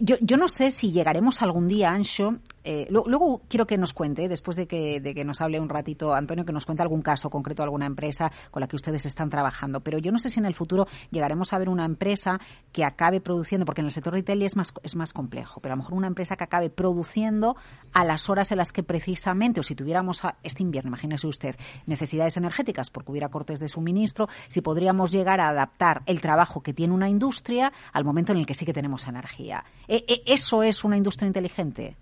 yo, 0.00 0.16
yo 0.20 0.36
no 0.36 0.48
sé 0.48 0.70
si 0.70 0.92
llegaremos 0.92 1.42
algún 1.42 1.68
día, 1.68 1.90
Ancho, 1.90 2.38
eh, 2.64 2.86
luego, 2.90 3.42
quiero 3.48 3.66
que 3.66 3.76
nos 3.76 3.92
cuente, 3.92 4.28
después 4.28 4.56
de 4.56 4.66
que, 4.66 5.00
de 5.00 5.14
que 5.14 5.24
nos 5.24 5.40
hable 5.40 5.58
un 5.58 5.68
ratito 5.68 6.14
Antonio, 6.14 6.44
que 6.44 6.52
nos 6.52 6.64
cuente 6.64 6.82
algún 6.82 7.02
caso 7.02 7.28
concreto, 7.28 7.62
alguna 7.62 7.86
empresa 7.86 8.30
con 8.50 8.60
la 8.60 8.68
que 8.68 8.76
ustedes 8.76 9.04
están 9.12 9.30
trabajando. 9.30 9.80
Pero 9.80 9.98
yo 9.98 10.10
no 10.12 10.18
sé 10.18 10.28
si 10.28 10.40
en 10.40 10.46
el 10.46 10.54
futuro 10.54 10.86
llegaremos 11.10 11.52
a 11.52 11.58
ver 11.58 11.68
una 11.68 11.84
empresa 11.84 12.40
que 12.72 12.84
acabe 12.84 13.20
produciendo, 13.20 13.64
porque 13.64 13.80
en 13.80 13.86
el 13.86 13.92
sector 13.92 14.12
retail 14.12 14.42
es 14.42 14.56
más, 14.56 14.72
es 14.82 14.96
más 14.96 15.12
complejo, 15.12 15.60
pero 15.60 15.74
a 15.74 15.76
lo 15.76 15.82
mejor 15.82 15.94
una 15.94 16.06
empresa 16.06 16.36
que 16.36 16.44
acabe 16.44 16.70
produciendo 16.70 17.56
a 17.92 18.04
las 18.04 18.28
horas 18.28 18.50
en 18.50 18.58
las 18.58 18.72
que 18.72 18.82
precisamente, 18.82 19.60
o 19.60 19.62
si 19.62 19.74
tuviéramos 19.74 20.22
este 20.42 20.62
invierno, 20.62 20.88
imagínese 20.88 21.26
usted, 21.26 21.56
necesidades 21.86 22.36
energéticas 22.36 22.90
porque 22.90 23.10
hubiera 23.10 23.28
cortes 23.28 23.60
de 23.60 23.68
suministro, 23.68 24.28
si 24.48 24.60
podríamos 24.60 25.12
llegar 25.12 25.40
a 25.40 25.48
adaptar 25.48 26.02
el 26.06 26.20
trabajo 26.20 26.62
que 26.62 26.72
tiene 26.72 26.94
una 26.94 27.08
industria 27.08 27.72
al 27.92 28.04
momento 28.04 28.32
en 28.32 28.38
el 28.38 28.46
que 28.46 28.54
sí 28.54 28.64
que 28.64 28.72
tenemos 28.72 29.06
energía. 29.06 29.64
¿E, 29.88 30.04
e, 30.08 30.22
¿Eso 30.26 30.62
es 30.62 30.84
una 30.84 30.96
industria 30.96 31.26
inteligente? 31.26 31.96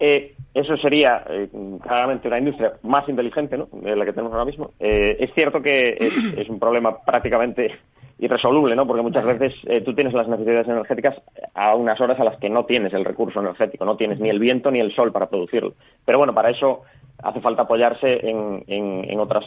Eh, 0.00 0.34
eso 0.54 0.76
sería 0.78 1.22
eh, 1.28 1.48
claramente 1.82 2.26
una 2.26 2.38
industria 2.38 2.72
más 2.82 3.06
inteligente 3.08 3.58
¿no? 3.58 3.68
de 3.70 3.94
la 3.94 4.06
que 4.06 4.12
tenemos 4.12 4.32
ahora 4.32 4.46
mismo. 4.46 4.70
Eh, 4.80 5.18
es 5.20 5.32
cierto 5.34 5.60
que 5.60 5.90
es, 6.36 6.48
un 6.48 6.58
problema 6.58 6.96
prácticamente 7.04 7.78
irresoluble, 8.18 8.74
¿no? 8.74 8.86
porque 8.86 9.02
muchas 9.02 9.24
veces 9.24 9.54
tú 9.84 9.94
tienes 9.94 10.12
las 10.12 10.26
necesidades 10.26 10.68
energéticas 10.68 11.20
a 11.54 11.74
unas 11.74 12.00
horas 12.00 12.18
a 12.18 12.24
las 12.24 12.38
que 12.38 12.50
no 12.50 12.64
tienes 12.64 12.92
el 12.92 13.04
recurso 13.04 13.40
energético, 13.40 13.84
no 13.84 13.96
tienes 13.96 14.20
ni 14.20 14.28
el 14.28 14.38
viento 14.38 14.70
ni 14.70 14.80
el 14.80 14.94
sol 14.94 15.12
para 15.12 15.28
producirlo. 15.28 15.74
Pero 16.04 16.18
bueno, 16.18 16.34
para 16.34 16.50
eso 16.50 16.82
hace 17.22 17.40
falta 17.40 17.62
apoyarse 17.62 18.28
en, 18.28 18.64
en 18.66 19.20
otras 19.20 19.44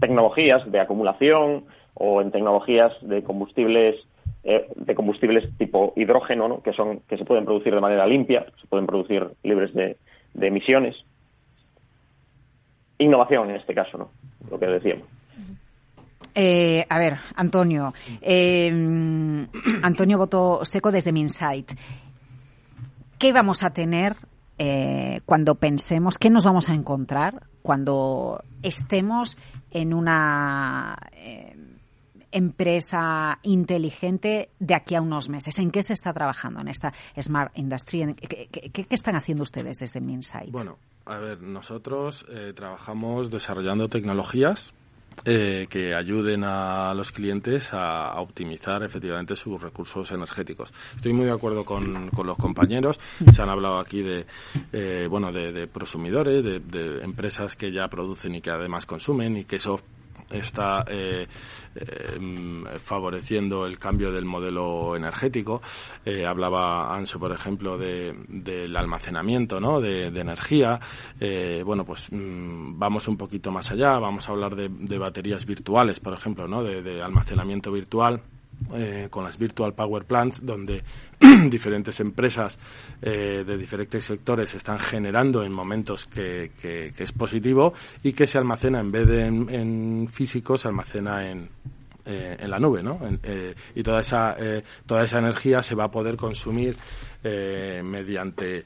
tecnologías 0.00 0.68
de 0.70 0.80
acumulación 0.80 1.66
o 1.94 2.20
en 2.20 2.30
tecnologías 2.30 2.92
de 3.02 3.22
combustibles 3.22 3.96
eh, 4.42 4.68
de 4.74 4.94
combustibles 4.94 5.44
tipo 5.58 5.92
hidrógeno, 5.96 6.62
que 6.62 6.72
son 6.72 7.00
que 7.00 7.18
se 7.18 7.26
pueden 7.26 7.44
producir 7.44 7.74
de 7.74 7.80
manera 7.80 8.06
limpia, 8.06 8.46
se 8.58 8.66
pueden 8.68 8.86
producir 8.86 9.28
libres 9.42 9.74
de, 9.74 9.98
emisiones. 10.34 10.96
Innovación 12.96 13.50
en 13.50 13.56
este 13.56 13.74
caso, 13.74 13.98
¿no? 13.98 14.10
Lo 14.50 14.58
que 14.58 14.66
decíamos. 14.66 15.06
Eh, 16.34 16.86
a 16.88 16.98
ver, 16.98 17.18
Antonio. 17.34 17.92
Eh, 18.22 18.70
Antonio 19.82 20.16
Boto 20.16 20.64
Seco 20.64 20.90
desde 20.90 21.12
Minsight. 21.12 21.72
¿Qué 23.18 23.32
vamos 23.32 23.62
a 23.62 23.70
tener 23.70 24.16
cuando 25.24 25.54
pensemos, 25.54 26.18
qué 26.18 26.28
nos 26.28 26.44
vamos 26.44 26.68
a 26.68 26.74
encontrar 26.74 27.46
cuando 27.62 28.42
estemos 28.62 29.38
en 29.70 29.94
una 29.94 30.98
empresa 32.32 33.38
inteligente 33.42 34.50
de 34.58 34.74
aquí 34.74 34.94
a 34.94 35.02
unos 35.02 35.28
meses? 35.28 35.58
¿En 35.58 35.70
qué 35.70 35.82
se 35.82 35.92
está 35.92 36.12
trabajando 36.12 36.60
en 36.60 36.68
esta 36.68 36.92
Smart 37.20 37.56
Industry? 37.56 38.14
¿Qué, 38.14 38.86
están 38.90 39.16
haciendo 39.16 39.42
ustedes 39.42 39.78
desde 39.78 40.00
Minsight? 40.00 40.50
Bueno, 40.50 40.78
a 41.06 41.18
ver, 41.18 41.42
nosotros 41.42 42.26
eh, 42.28 42.52
trabajamos 42.54 43.30
desarrollando 43.30 43.88
tecnologías 43.88 44.72
eh, 45.24 45.66
que 45.68 45.94
ayuden 45.94 46.44
a 46.44 46.94
los 46.94 47.12
clientes 47.12 47.68
a, 47.72 48.18
optimizar 48.20 48.82
efectivamente 48.82 49.36
sus 49.36 49.60
recursos 49.60 50.10
energéticos. 50.12 50.72
Estoy 50.96 51.12
muy 51.12 51.26
de 51.26 51.32
acuerdo 51.32 51.64
con, 51.64 52.10
los 52.24 52.38
compañeros. 52.38 52.98
Se 53.30 53.42
han 53.42 53.50
hablado 53.50 53.78
aquí 53.78 54.00
de, 54.02 54.24
eh, 54.72 55.06
bueno, 55.10 55.30
de, 55.30 55.66
prosumidores, 55.66 56.42
de, 56.42 57.02
empresas 57.02 57.54
que 57.54 57.70
ya 57.70 57.88
producen 57.88 58.36
y 58.36 58.40
que 58.40 58.50
además 58.50 58.86
consumen 58.86 59.36
y 59.36 59.44
que 59.44 59.56
eso 59.56 59.80
está 60.30 60.84
eh, 60.88 61.26
eh, 61.74 62.78
favoreciendo 62.78 63.66
el 63.66 63.78
cambio 63.78 64.12
del 64.12 64.24
modelo 64.24 64.96
energético. 64.96 65.60
Eh, 66.04 66.24
hablaba 66.24 66.94
Anso, 66.94 67.18
por 67.18 67.32
ejemplo, 67.32 67.76
de, 67.76 68.14
del 68.28 68.76
almacenamiento 68.76 69.60
¿no? 69.60 69.80
de, 69.80 70.06
energía. 70.06 70.78
bueno, 71.64 71.84
pues 71.84 72.06
mm, 72.10 72.78
vamos 72.78 73.08
un 73.08 73.16
poquito 73.16 73.50
más 73.50 73.70
allá. 73.70 73.98
Vamos 73.98 74.28
a 74.28 74.32
hablar 74.32 74.54
de, 74.54 74.98
baterías 74.98 75.46
virtuales, 75.46 76.00
por 76.00 76.12
ejemplo, 76.12 76.46
¿no? 76.46 76.62
de 76.62 77.02
almacenamiento 77.02 77.72
virtual 77.72 78.22
eh, 78.72 79.08
con 79.10 79.24
las 79.24 79.36
Virtual 79.36 79.74
Power 79.74 80.04
Plants, 80.04 80.44
donde 80.44 80.82
diferentes 81.50 81.98
empresas 82.00 82.58
eh, 83.02 83.42
de 83.44 83.56
diferentes 83.56 84.04
sectores 84.04 84.54
están 84.54 84.78
generando 84.78 85.42
en 85.42 85.52
momentos 85.52 86.06
que, 86.06 86.52
es 86.96 87.12
positivo 87.12 87.72
y 88.02 88.12
que 88.12 88.26
se 88.26 88.38
almacena 88.38 88.80
en 88.80 88.92
vez 88.92 89.08
de 89.08 89.26
en, 89.26 90.08
físico, 90.08 90.56
se 90.56 90.68
almacena 90.68 91.28
en, 91.28 91.48
eh, 92.04 92.36
en 92.38 92.50
la 92.50 92.58
nube, 92.60 92.82
¿no? 92.82 93.00
y 93.74 93.82
toda 93.82 94.00
esa 94.00 94.36
toda 94.86 95.02
esa 95.02 95.18
energía 95.18 95.62
se 95.62 95.74
va 95.74 95.84
a 95.84 95.90
poder 95.90 96.16
consumir 96.16 96.76
mediante 97.22 98.64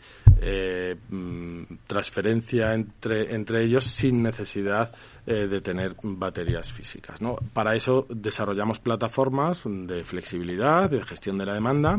mm, 1.09 1.63
transferencia 1.87 2.75
entre 2.75 3.35
entre 3.35 3.65
ellos 3.65 3.85
sin 3.85 4.23
necesidad 4.23 4.93
eh, 5.27 5.47
de 5.47 5.61
tener 5.61 5.97
baterías 6.03 6.71
físicas. 6.73 7.21
¿no? 7.21 7.37
Para 7.53 7.75
eso 7.75 8.07
desarrollamos 8.11 8.79
plataformas 8.79 9.63
de 9.65 10.05
flexibilidad, 10.05 10.91
de 10.91 11.03
gestión 11.03 11.39
de 11.39 11.47
la 11.47 11.55
demanda, 11.55 11.97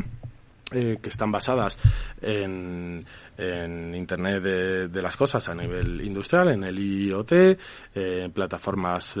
eh, 0.72 0.98
que 1.00 1.08
están 1.08 1.30
basadas 1.30 1.78
en, 2.20 3.04
Internet 3.38 4.42
de, 4.42 5.02
las 5.02 5.16
cosas 5.16 5.46
a 5.48 5.54
nivel 5.54 6.00
industrial, 6.00 6.48
en 6.48 6.64
el 6.64 6.78
IoT, 6.78 7.32
eh, 7.32 7.56
en 7.94 8.32
plataformas 8.32 9.14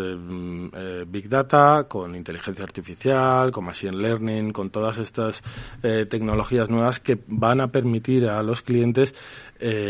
Big 1.06 1.28
Data, 1.28 1.84
con 1.86 2.14
inteligencia 2.14 2.64
artificial, 2.64 3.50
con 3.50 3.64
Machine 3.66 3.96
Learning, 3.96 4.52
con 4.52 4.70
todas 4.70 4.96
estas 4.98 5.42
tecnologías 5.82 6.70
nuevas 6.70 7.00
que 7.00 7.18
van 7.26 7.60
a 7.60 7.68
permitir 7.68 8.26
a 8.26 8.42
los 8.42 8.62
clientes 8.62 9.14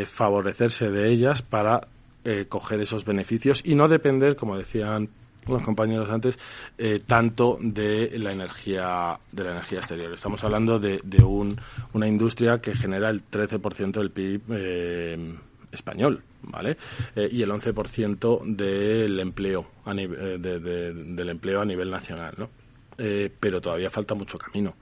favorecerse 0.06 0.90
de 0.90 1.12
ellas 1.12 1.42
para 1.42 1.86
eh, 2.28 2.46
coger 2.48 2.80
esos 2.80 3.04
beneficios 3.04 3.62
y 3.64 3.76
no 3.76 3.86
depender, 3.86 4.34
como 4.34 4.58
decían 4.58 5.10
los 5.48 5.62
compañeros 5.62 6.10
antes, 6.10 6.38
eh, 6.78 7.00
tanto 7.06 7.58
de 7.60 8.18
la 8.18 8.32
energía 8.32 9.18
de 9.32 9.44
la 9.44 9.52
energía 9.52 9.78
exterior. 9.78 10.12
Estamos 10.12 10.42
hablando 10.44 10.78
de, 10.78 11.00
de 11.04 11.22
un, 11.22 11.58
una 11.92 12.06
industria 12.06 12.58
que 12.60 12.74
genera 12.74 13.10
el 13.10 13.22
13% 13.28 13.92
del 13.92 14.10
PIB 14.10 14.42
eh, 14.50 15.34
español, 15.72 16.22
¿vale? 16.42 16.76
y 17.14 17.42
el 17.42 17.50
11% 17.50 18.44
del 18.44 19.20
empleo 19.20 19.66
a 19.84 19.92
del 19.92 21.28
empleo 21.28 21.60
a 21.60 21.64
nivel 21.64 21.90
nacional, 21.90 22.34
¿no? 22.38 22.48
pero 22.96 23.60
todavía 23.60 23.90
falta 23.90 24.14
mucho 24.14 24.38
camino 24.38 24.74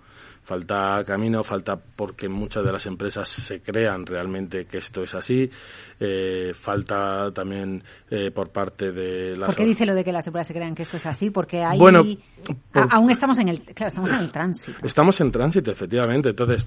falta 0.44 1.02
camino, 1.04 1.42
falta 1.42 1.76
porque 1.76 2.28
muchas 2.28 2.64
de 2.64 2.70
las 2.70 2.84
empresas 2.86 3.28
se 3.28 3.60
crean 3.60 4.04
realmente 4.06 4.66
que 4.66 4.78
esto 4.78 5.02
es 5.02 5.14
así, 5.14 5.50
eh, 5.98 6.52
falta 6.54 7.30
también 7.32 7.82
eh, 8.10 8.30
por 8.30 8.50
parte 8.50 8.92
de 8.92 9.36
las... 9.36 9.46
¿Por 9.46 9.56
qué 9.56 9.64
dice 9.64 9.86
lo 9.86 9.94
de 9.94 10.04
que 10.04 10.12
las 10.12 10.26
empresas 10.26 10.48
se 10.48 10.54
crean 10.54 10.74
que 10.74 10.82
esto 10.82 10.98
es 10.98 11.06
así? 11.06 11.30
Porque 11.30 11.64
hay... 11.64 11.78
Bueno, 11.78 12.04
aún 12.90 13.10
estamos 13.10 13.38
en 13.38 13.48
el... 13.48 13.62
Claro, 13.62 13.88
estamos 13.88 14.10
en 14.12 14.18
el 14.18 14.30
tránsito. 14.30 14.78
Estamos 14.84 15.20
en 15.20 15.32
tránsito, 15.32 15.70
efectivamente. 15.70 16.28
Entonces, 16.28 16.66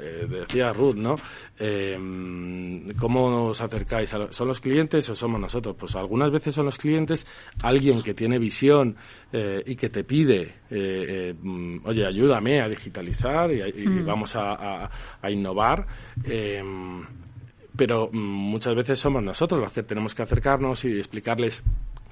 eh, 0.00 0.26
decía 0.28 0.72
Ruth, 0.72 0.96
¿no? 0.96 1.16
Eh, 1.58 1.96
¿Cómo 2.98 3.46
os 3.46 3.60
acercáis? 3.60 4.14
¿Son 4.30 4.48
los 4.48 4.60
clientes 4.60 5.08
o 5.10 5.14
somos 5.14 5.40
nosotros? 5.40 5.76
Pues 5.78 5.94
algunas 5.96 6.30
veces 6.30 6.54
son 6.54 6.66
los 6.66 6.76
clientes, 6.76 7.26
alguien 7.62 8.02
que 8.02 8.14
tiene 8.14 8.38
visión 8.38 8.96
eh, 9.32 9.62
y 9.66 9.76
que 9.76 9.88
te 9.88 10.04
pide, 10.04 10.54
oye, 11.84 12.06
ayúdame 12.06 12.60
a 12.60 12.68
digitalizar 12.68 13.50
y, 13.52 13.86
mm. 13.86 14.06
vamos 14.06 14.34
a, 14.36 14.90
innovar 15.28 15.86
pero 17.76 18.08
mm, 18.12 18.18
muchas 18.18 18.74
veces 18.74 18.98
somos 18.98 19.22
nosotros 19.22 19.60
los 19.60 19.72
que 19.72 19.82
tenemos 19.82 20.14
que 20.14 20.22
acercarnos 20.22 20.84
y 20.84 20.98
explicarles 20.98 21.62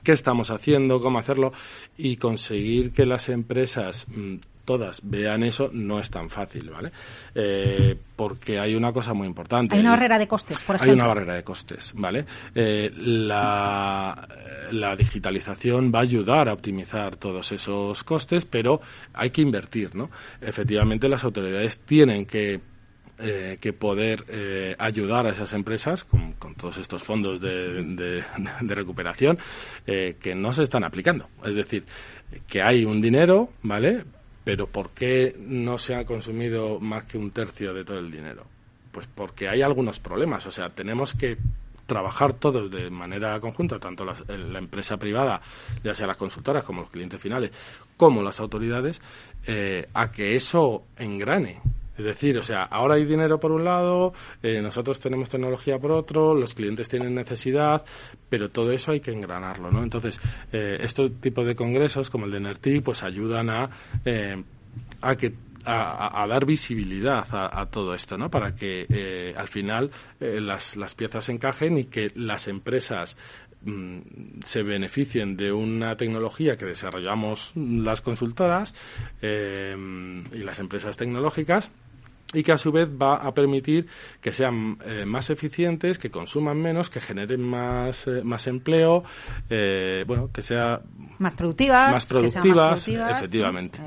qué 0.05 0.13
estamos 0.13 0.51
haciendo, 0.51 1.01
cómo 1.01 1.19
hacerlo 1.19 1.53
y 1.97 2.17
conseguir 2.17 2.93
que 2.93 3.05
las 3.07 3.29
empresas 3.29 4.07
todas 4.65 5.01
vean 5.05 5.43
eso 5.43 5.71
no 5.73 6.01
es 6.01 6.11
tan 6.11 6.31
fácil, 6.31 6.71
¿vale? 6.71 6.91
Eh, 7.35 7.97
porque 8.17 8.59
hay 8.59 8.75
una 8.75 8.93
cosa 8.93 9.15
muy 9.15 9.27
importante. 9.27 9.75
Hay 9.75 9.81
una 9.81 9.91
barrera 9.91 10.19
de 10.19 10.27
costes, 10.27 10.63
por 10.63 10.77
ejemplo. 10.77 10.93
Hay 10.93 10.99
una 10.99 11.07
barrera 11.07 11.35
de 11.35 11.45
costes, 11.45 11.93
¿vale? 11.97 12.25
Eh, 12.55 12.91
la, 12.97 14.27
digitalización 14.97 15.93
va 15.95 16.01
a 16.01 16.03
ayudar 16.03 16.49
a 16.49 16.53
optimizar 16.53 17.17
todos 17.17 17.53
esos 17.53 18.05
costes, 18.05 18.45
pero 18.45 18.81
hay 19.13 19.31
que 19.31 19.43
invertir, 19.43 19.95
¿no? 19.95 20.11
Efectivamente, 20.41 21.09
las 21.09 21.25
autoridades 21.25 21.79
tienen 21.79 22.27
que 22.27 22.61
eh, 23.19 23.59
que 23.61 23.73
poder 23.73 24.77
ayudar 24.79 25.27
a 25.27 25.31
esas 25.31 25.53
empresas 25.53 26.05
con, 26.05 26.35
todos 26.57 26.79
estos 26.79 27.03
fondos 27.03 27.41
de, 27.41 27.83
de 27.83 28.25
recuperación 28.75 29.39
que 29.87 30.35
no 30.35 30.53
se 30.53 30.65
están 30.65 30.85
aplicando. 30.85 31.29
Es 31.45 31.55
decir, 31.55 31.85
que 32.47 32.63
hay 32.63 32.85
un 32.85 33.01
dinero, 33.01 33.51
¿vale? 33.63 34.05
Pero 34.45 34.67
¿por 34.67 34.91
qué 34.91 35.35
no 35.39 35.79
se 35.79 35.95
ha 35.95 36.05
consumido 36.05 36.79
más 36.79 37.05
que 37.05 37.17
un 37.17 37.31
tercio 37.31 37.73
de 37.73 37.85
todo 37.85 37.99
el 37.99 38.11
dinero? 38.11 38.45
Pues 38.93 39.07
porque 39.07 39.49
hay 39.49 39.63
algunos 39.63 39.99
problemas. 39.99 40.47
O 40.47 40.51
sea, 40.51 40.69
tenemos 40.69 41.15
que 41.15 41.39
trabajar 41.87 42.35
todos 42.35 42.71
de 42.71 42.91
manera 42.91 43.39
conjunta, 43.41 43.79
tanto 43.79 44.05
la 44.05 44.59
empresa 44.59 44.97
privada, 44.97 45.41
ya 45.83 45.95
sea 45.95 46.07
las 46.07 46.17
consultoras 46.17 46.65
como 46.65 46.83
los 46.83 46.91
clientes 46.91 47.21
finales, 47.21 47.51
como 47.97 48.23
las 48.23 48.41
autoridades, 48.41 49.01
eh, 49.47 49.87
a 49.95 50.11
que 50.11 50.37
eso 50.37 50.85
engrane. 50.99 51.61
Es 51.97 52.05
decir, 52.05 52.39
o 52.39 52.43
sea, 52.43 52.65
ahora 52.65 52.97
hay 52.97 53.05
dinero 53.05 53.39
por 53.39 53.53
un 53.53 53.65
lado, 53.65 54.13
eh, 54.43 54.61
nosotros 54.61 54.99
tenemos 54.99 55.29
tecnología 55.29 55.79
por 55.79 55.93
otro, 55.93 56.35
los 56.35 56.55
clientes 56.55 56.89
tienen 56.89 57.15
necesidad, 57.15 57.85
pero 58.29 58.49
todo 58.49 58.73
eso 58.73 58.93
hay 58.93 59.01
que 59.01 59.13
engranarlo, 59.13 59.71
¿no? 59.71 59.83
Entonces, 59.83 60.21
eh, 60.53 60.79
este 60.81 61.11
tipo 61.11 61.45
de 61.45 61.55
congresos 61.55 62.11
como 62.11 62.27
el 62.27 62.33
de 62.33 62.41
NERTI, 62.41 62.81
pues 62.81 63.03
ayudan 63.03 63.51
a, 63.51 63.71
eh, 64.05 64.43
a 65.01 65.15
que 65.15 65.35
a, 65.67 66.27
dar 66.29 66.45
visibilidad 66.45 67.27
a, 67.31 67.65
todo 67.71 67.95
esto, 67.95 68.19
¿no? 68.19 68.29
Para 68.29 68.55
que 68.55 68.85
eh, 68.87 69.35
al 69.35 69.49
final 69.49 69.91
las, 70.21 70.77
las 70.77 70.95
piezas 70.95 71.31
encajen 71.31 71.79
y 71.79 71.85
que 71.85 72.13
las 72.17 72.49
empresas 72.49 73.17
Mm, 73.65 74.43
se 74.45 74.63
beneficien 74.63 75.39
de 75.39 75.51
una 75.51 75.97
tecnología 75.97 76.57
que 76.57 76.67
desarrollamos 76.67 77.53
las 77.55 78.03
consultoras 78.03 78.75
eh, 79.23 79.75
y 80.33 80.39
las 80.39 80.59
empresas 80.59 80.99
tecnológicas 80.99 81.71
y 82.35 82.43
que 82.43 82.53
a 82.53 82.59
su 82.59 82.73
vez 82.73 82.89
va 82.91 83.15
a 83.15 83.33
permitir 83.33 83.87
que 84.21 84.33
sean 84.33 84.77
eh, 84.85 85.07
más 85.07 85.31
eficientes, 85.31 85.99
que 85.99 86.11
consuman 86.11 86.61
menos, 86.61 86.91
que 86.91 87.01
generen 87.01 87.43
más, 87.43 88.07
eh, 88.07 88.23
más 88.23 88.47
empleo, 88.49 89.05
bueno, 90.07 90.31
que 90.31 90.43
sea 90.43 90.81
más 91.19 91.37
productivas, 91.37 91.93
más 91.93 92.07
productivas, 92.07 92.89
efectivamente. 92.89 93.79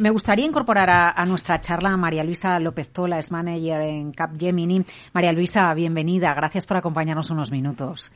me 0.00 0.10
gustaría 0.10 0.44
incorporar 0.44 0.90
a, 0.90 1.10
a, 1.12 1.24
nuestra 1.24 1.60
charla 1.60 1.90
a 1.90 1.96
María 1.96 2.24
Luisa 2.24 2.58
López 2.58 2.92
Tola, 2.92 3.18
es 3.18 3.30
manager 3.30 3.80
en 3.80 4.12
Capgemini. 4.12 4.84
María 5.14 5.32
Luisa, 5.32 5.72
bienvenida, 5.74 6.34
gracias 6.34 6.66
por 6.66 6.76
acompañarnos 6.76 7.30
unos 7.30 7.52
minutos. 7.52 8.12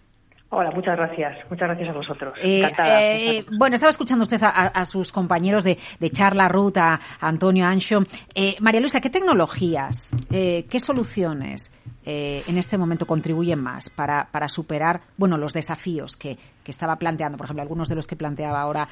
Hola, 0.56 0.70
muchas 0.70 0.96
gracias. 0.96 1.37
Muchas 1.50 1.68
gracias 1.68 1.88
a 1.88 1.92
vosotros. 1.92 2.38
Eh, 2.40 2.70
eh, 2.87 3.44
bueno, 3.58 3.75
estaba 3.75 3.90
escuchando 3.90 4.23
usted 4.23 4.40
a, 4.40 4.84
sus 4.84 5.11
compañeros 5.11 5.64
de, 5.64 5.76
charla, 6.11 6.46
Ruth, 6.46 6.76
a, 6.76 7.00
Antonio 7.20 7.66
Ancho. 7.66 7.99
Eh, 8.37 8.54
María 8.61 8.80
Luisa, 8.80 9.00
¿qué 9.00 9.11
tecnologías, 9.11 10.14
qué 10.30 10.78
soluciones 10.78 11.73
en 12.06 12.58
este 12.58 12.78
momento 12.78 13.06
contribuyen 13.06 13.58
más 13.58 13.90
para, 13.90 14.49
superar 14.49 15.00
bueno, 15.16 15.38
los 15.38 15.52
desafíos 15.52 16.16
que, 16.16 16.38
estaba 16.66 16.96
planteando, 16.96 17.37
por 17.37 17.46
ejemplo, 17.46 17.62
algunos 17.62 17.88
de 17.88 17.96
los 17.96 18.06
que 18.06 18.14
planteaba 18.14 18.61
ahora 18.61 18.88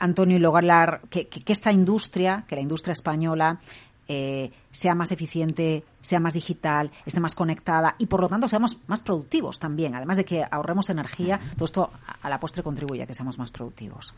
Antonio 0.00 0.36
y 0.36 0.40
lograr 0.40 1.02
que, 1.10 1.28
que 1.28 1.52
esta 1.52 1.70
industria, 1.70 2.44
que 2.48 2.56
la 2.56 2.62
industria 2.62 2.92
española, 2.92 3.60
eh, 4.08 4.50
sea 4.70 4.94
más 4.94 5.12
eficiente, 5.12 5.84
sea 6.00 6.20
más 6.20 6.34
digital, 6.34 6.90
esté 7.06 7.20
más 7.20 7.34
conectada 7.34 7.94
y 7.98 8.06
por 8.06 8.20
lo 8.20 8.28
tanto 8.28 8.48
seamos 8.48 8.78
más 8.86 9.00
productivos 9.00 9.58
también. 9.58 9.94
Además 9.94 10.16
de 10.16 10.24
que 10.24 10.44
ahorremos 10.50 10.90
energía, 10.90 11.40
todo 11.54 11.64
esto 11.64 11.90
a 12.22 12.28
la 12.28 12.40
postre 12.40 12.62
contribuye 12.62 13.02
a 13.02 13.06
que 13.06 13.14
seamos 13.14 13.38
más 13.38 13.50
productivos. 13.50 14.14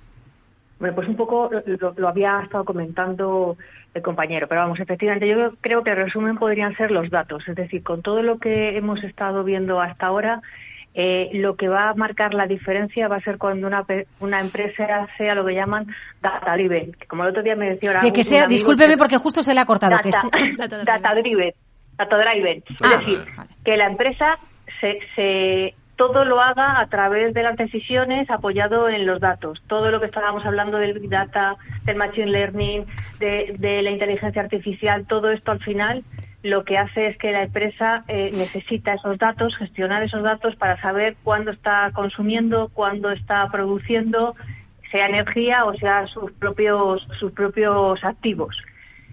Bueno, 0.79 0.95
pues 0.95 1.09
un 1.09 1.17
poco 1.17 1.51
lo, 1.97 2.09
había 2.09 2.41
estado 2.43 2.65
comentando 2.65 3.57
el 3.95 4.03
compañero, 4.03 4.47
pero 4.47 4.61
vamos, 4.61 4.79
efectivamente, 4.79 5.27
yo 5.27 5.55
creo 5.63 5.83
que 5.83 5.91
el 5.91 5.97
resumen 5.97 6.37
podrían 6.37 6.77
ser 6.77 6.91
los 6.91 7.09
datos, 7.09 7.49
es 7.49 7.57
decir, 7.57 7.83
con 7.83 8.03
todo 8.03 8.23
lo 8.23 8.39
que 8.39 8.77
hemos 8.77 9.03
estado 9.03 9.43
viendo 9.43 9.81
hasta 9.81 10.07
ahora, 10.07 10.43
eh, 10.99 11.29
lo 11.35 11.57
que 11.57 11.69
va 11.69 11.91
a 11.91 11.95
marcar 11.95 12.33
la 12.33 12.47
diferencia 12.47 13.07
va 13.07 13.17
a 13.17 13.21
ser 13.21 13.37
cuando 13.37 13.67
una, 13.67 13.85
una 14.19 14.41
empresa 14.41 15.07
sea 15.19 15.35
lo 15.35 15.45
que 15.45 15.55
llaman 15.55 15.87
data 16.23 16.55
driven. 16.55 16.97
como 17.07 17.23
el 17.23 17.31
otro 17.31 17.43
día 17.43 17.55
me 17.55 17.69
decía 17.69 18.01
Que, 18.01 18.15
que 18.15 18.25
sea, 18.25 18.47
discúlpeme 18.47 18.97
porque 18.97 19.19
justo 19.19 19.43
se 19.43 19.53
le 19.53 19.61
ha 19.61 19.67
cortado. 19.67 19.95
Data, 20.57 21.15
driven. 21.15 21.53
Data 21.99 22.17
driven. 22.17 22.63
es 22.67 22.77
ah, 22.83 22.97
decir, 22.97 23.21
que 23.63 23.77
la 23.77 23.89
empresa 23.89 24.39
se, 24.81 24.99
se 25.15 25.75
todo 25.97 26.25
lo 26.25 26.41
haga 26.41 26.81
a 26.81 26.87
través 26.87 27.35
de 27.35 27.43
las 27.43 27.59
decisiones 27.59 28.31
apoyado 28.31 28.89
en 28.89 29.05
los 29.05 29.21
datos. 29.21 29.63
Todo 29.67 29.91
lo 29.91 30.01
que 30.01 30.07
estábamos 30.07 30.47
hablando 30.47 30.79
del 30.79 30.99
Big 30.99 31.11
Data, 31.11 31.57
del 31.85 31.97
Machine 31.97 32.31
Learning, 32.31 32.87
de, 33.19 33.55
de 33.59 33.83
la 33.83 33.91
inteligencia 33.91 34.41
artificial, 34.41 35.07
todo 35.07 35.31
esto 35.31 35.53
al 35.53 35.61
final 35.61 36.05
lo 36.47 36.65
que 36.65 36.79
hace 36.79 37.09
es 37.09 37.19
que 37.19 37.33
la 37.33 37.43
empresa 37.43 38.05
eh, 38.09 38.31
necesita 38.33 38.95
esos 38.95 39.19
datos, 39.19 39.57
gestionar 39.57 40.03
esos 40.03 40.23
datos 40.23 40.55
para 40.57 40.81
saber 40.81 41.17
cuándo 41.25 41.51
está 41.51 41.91
consumiendo, 41.93 42.71
cuándo 42.73 43.11
está 43.11 43.49
produciendo, 43.51 44.37
sea 44.91 45.07
energía 45.07 45.65
o 45.65 45.75
sea 45.75 46.07
sus 46.07 46.31
propios, 46.33 47.07
sus 47.19 47.33
propios 47.33 48.03
activos. 48.05 48.57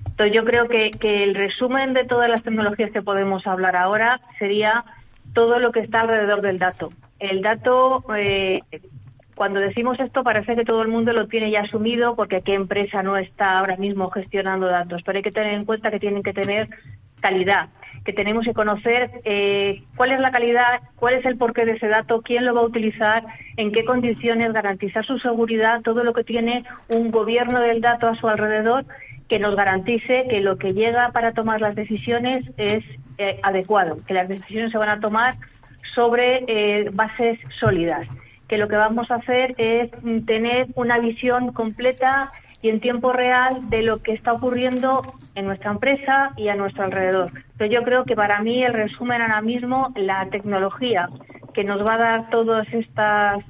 Entonces 0.05 0.35
yo 0.35 0.45
creo 0.45 0.67
que, 0.67 0.91
el 1.23 1.33
resumen 1.33 1.93
de 1.93 2.05
todas 2.05 2.29
las 2.29 2.43
tecnologías 2.43 2.91
que 2.91 3.01
podemos 3.01 3.47
hablar 3.47 3.75
ahora 3.75 4.21
sería 4.37 4.85
todo 5.33 5.57
lo 5.57 5.71
que 5.71 5.79
está 5.79 6.01
alrededor 6.01 6.41
del 6.41 6.59
dato. 6.59 6.93
El 7.17 7.41
dato, 7.41 8.03
eh, 8.15 8.59
cuando 9.33 9.59
decimos 9.59 9.99
esto 9.99 10.23
parece 10.23 10.55
que 10.55 10.65
todo 10.65 10.83
el 10.83 10.89
mundo 10.89 11.13
lo 11.13 11.27
tiene 11.27 11.49
ya 11.49 11.61
asumido 11.61 12.15
porque 12.15 12.41
qué 12.41 12.53
empresa 12.53 13.01
no 13.01 13.17
está 13.17 13.57
ahora 13.57 13.77
mismo 13.77 14.11
gestionando 14.11 14.67
datos, 14.67 15.01
pero 15.03 15.17
hay 15.17 15.23
que 15.23 15.31
tener 15.31 15.53
en 15.53 15.65
cuenta 15.65 15.89
que 15.89 15.99
tienen 15.99 16.21
que 16.21 16.33
tener 16.33 16.69
calidad, 17.23 17.69
que 18.03 18.11
tenemos 18.11 18.43
que 18.43 18.53
conocer 18.53 19.09
eh, 19.23 19.81
cuál 19.95 20.11
es 20.11 20.19
la 20.19 20.31
calidad, 20.31 20.81
cuál 20.97 21.13
es 21.13 21.25
el 21.25 21.37
porqué 21.37 21.65
de 21.65 21.71
ese 21.71 21.87
dato, 21.87 22.21
quién 22.21 22.43
lo 22.45 22.53
va 22.53 22.61
a 22.61 22.65
utilizar, 22.65 23.23
en 23.55 23.71
qué 23.71 23.85
condiciones, 23.85 24.51
garantizar 24.51 25.05
su 25.05 25.17
seguridad, 25.19 25.81
todo 25.81 26.03
lo 26.03 26.13
que 26.13 26.25
tiene 26.25 26.65
un 26.89 27.11
gobierno 27.11 27.61
del 27.61 27.79
dato 27.79 28.09
a 28.09 28.15
su 28.15 28.27
alrededor 28.27 28.85
que 29.29 29.39
nos 29.39 29.55
garantice 29.55 30.25
que 30.29 30.41
lo 30.41 30.57
que 30.57 30.73
llega 30.73 31.11
para 31.13 31.31
tomar 31.31 31.61
las 31.61 31.75
decisiones 31.75 32.43
es 32.57 32.83
eh, 33.17 33.39
adecuado, 33.41 33.99
que 34.05 34.13
las 34.13 34.27
decisiones 34.27 34.73
se 34.73 34.77
van 34.77 34.89
a 34.89 34.99
tomar 34.99 35.35
sobre 35.95 36.43
eh, 36.47 36.89
bases 36.91 37.39
sólidas, 37.57 38.05
que 38.49 38.57
lo 38.57 38.67
que 38.67 38.75
vamos 38.75 39.09
a 39.11 39.15
hacer 39.15 39.55
es 39.57 39.89
tener 40.25 40.67
una 40.75 40.99
visión 40.99 41.53
completa 41.53 42.33
y 42.63 42.69
en 42.69 42.79
tiempo 42.79 43.11
real 43.11 43.69
de 43.69 43.83
lo 43.83 44.01
que 44.01 44.13
está 44.13 44.31
ocurriendo 44.31 45.01
en 45.35 45.45
nuestra 45.45 45.69
empresa 45.69 46.31
y 46.37 46.47
a 46.47 46.55
nuestro 46.55 46.85
alrededor. 46.85 47.31
Pero 47.57 47.71
yo 47.71 47.83
creo 47.83 48.05
que 48.05 48.15
para 48.15 48.41
mí 48.41 48.63
el 48.63 48.73
resumen 48.73 49.21
ahora 49.21 49.41
mismo, 49.41 49.91
la 49.97 50.27
tecnología 50.29 51.09
que 51.53 51.65
nos 51.65 51.85
va 51.85 51.95
a 51.95 51.97
dar 51.97 52.29
todos 52.29 52.65
estas 52.71 53.43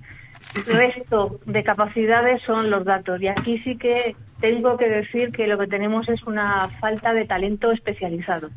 resto 0.66 1.40
de 1.46 1.64
capacidades 1.64 2.42
son 2.42 2.72
los 2.72 2.86
datos. 2.86 3.22
Y 3.22 3.28
aquí 3.28 3.60
sí 3.60 3.78
que 3.78 4.16
tengo 4.42 4.78
que 4.78 4.90
decir 4.90 5.32
que 5.32 5.46
lo 5.46 5.60
que 5.60 5.68
tenemos 5.68 6.10
es 6.10 6.24
una 6.24 6.70
falta 6.80 7.14
de 7.14 7.26
talento 7.26 7.72
especializado. 7.72 8.50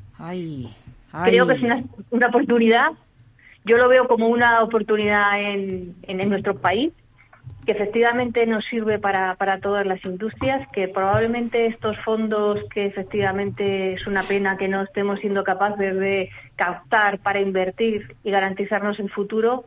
Creo 1.24 1.46
que 1.46 1.52
es 1.52 1.62
una, 1.62 1.84
una, 2.10 2.28
oportunidad. 2.28 2.92
Yo 3.66 3.76
lo 3.76 3.88
veo 3.88 4.08
como 4.08 4.28
una 4.28 4.62
oportunidad 4.62 5.38
en, 5.38 5.94
en 6.02 6.28
nuestro 6.30 6.56
país 6.56 6.92
que 7.66 7.72
efectivamente 7.72 8.46
nos 8.46 8.64
sirve 8.66 9.00
para, 9.00 9.34
para 9.34 9.58
todas 9.58 9.84
las 9.84 10.02
industrias, 10.04 10.66
que 10.72 10.86
probablemente 10.86 11.66
estos 11.66 11.98
fondos 12.04 12.62
que 12.72 12.86
efectivamente 12.86 13.94
es 13.94 14.06
una 14.06 14.22
pena 14.22 14.56
que 14.56 14.68
no 14.68 14.82
estemos 14.82 15.18
siendo 15.18 15.42
capaces 15.42 15.98
de 15.98 16.30
captar 16.54 17.18
para 17.18 17.40
invertir 17.40 18.14
y 18.22 18.30
garantizarnos 18.30 19.00
el 19.00 19.10
futuro, 19.10 19.64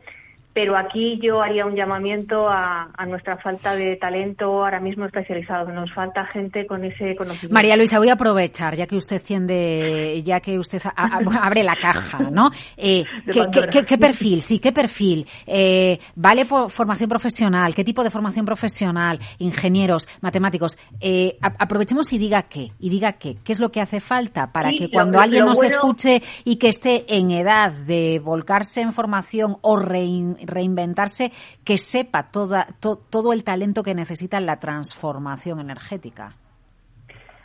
pero 0.52 0.76
aquí 0.76 1.20
yo 1.22 1.42
haría 1.42 1.64
un 1.64 1.76
llamamiento 1.76 2.48
a, 2.48 2.88
nuestra 3.06 3.38
falta 3.38 3.74
de 3.74 3.96
talento 3.96 4.44
ahora 4.46 4.80
mismo 4.80 5.04
especializado. 5.04 5.72
Nos 5.72 5.92
falta 5.92 6.26
gente 6.26 6.66
con 6.66 6.84
ese 6.84 7.16
conocimiento. 7.16 7.54
María 7.54 7.76
Luisa, 7.76 7.98
voy 7.98 8.08
a 8.08 8.14
aprovechar, 8.14 8.76
ya 8.76 8.86
que 8.86 8.96
usted 8.96 9.22
tiende, 9.22 10.22
ya 10.24 10.40
que 10.40 10.58
usted 10.58 10.82
abre 10.96 11.62
la 11.62 11.76
caja, 11.76 12.30
¿no? 12.30 12.50
Eh, 12.76 13.04
¿qué, 13.32 13.98
perfil? 13.98 14.42
Sí, 14.42 14.58
¿qué 14.58 14.72
perfil? 14.72 15.26
Eh, 15.46 15.98
¿Vale 16.14 16.44
por 16.44 16.70
formación 16.70 17.08
profesional? 17.08 17.74
¿Qué 17.74 17.84
tipo 17.84 18.04
de 18.04 18.10
formación 18.10 18.44
profesional? 18.44 19.18
Ingenieros, 19.38 20.08
matemáticos. 20.20 20.78
Eh, 21.00 21.38
aprovechemos 21.40 22.12
y 22.12 22.18
diga 22.18 22.42
qué, 22.42 22.72
y 22.78 22.90
diga 22.90 23.12
qué. 23.12 23.36
¿Qué 23.42 23.52
es 23.52 23.60
lo 23.60 23.70
que 23.70 23.80
hace 23.80 24.00
falta 24.00 24.52
para 24.52 24.70
que 24.70 24.90
cuando 24.90 25.20
alguien 25.20 25.44
nos 25.44 25.62
escuche 25.62 26.22
y 26.44 26.56
que 26.56 26.68
esté 26.68 27.04
en 27.16 27.30
edad 27.30 27.72
de 27.72 28.20
volcarse 28.22 28.80
en 28.80 28.92
formación 28.92 29.56
o 29.62 29.76
rein 29.76 30.39
reinventarse, 30.44 31.32
que 31.64 31.78
sepa 31.78 32.30
toda, 32.30 32.66
todo 32.80 33.32
el 33.32 33.44
talento 33.44 33.82
que 33.82 33.94
necesita 33.94 34.38
en 34.38 34.46
la 34.46 34.58
transformación 34.58 35.60
energética? 35.60 36.36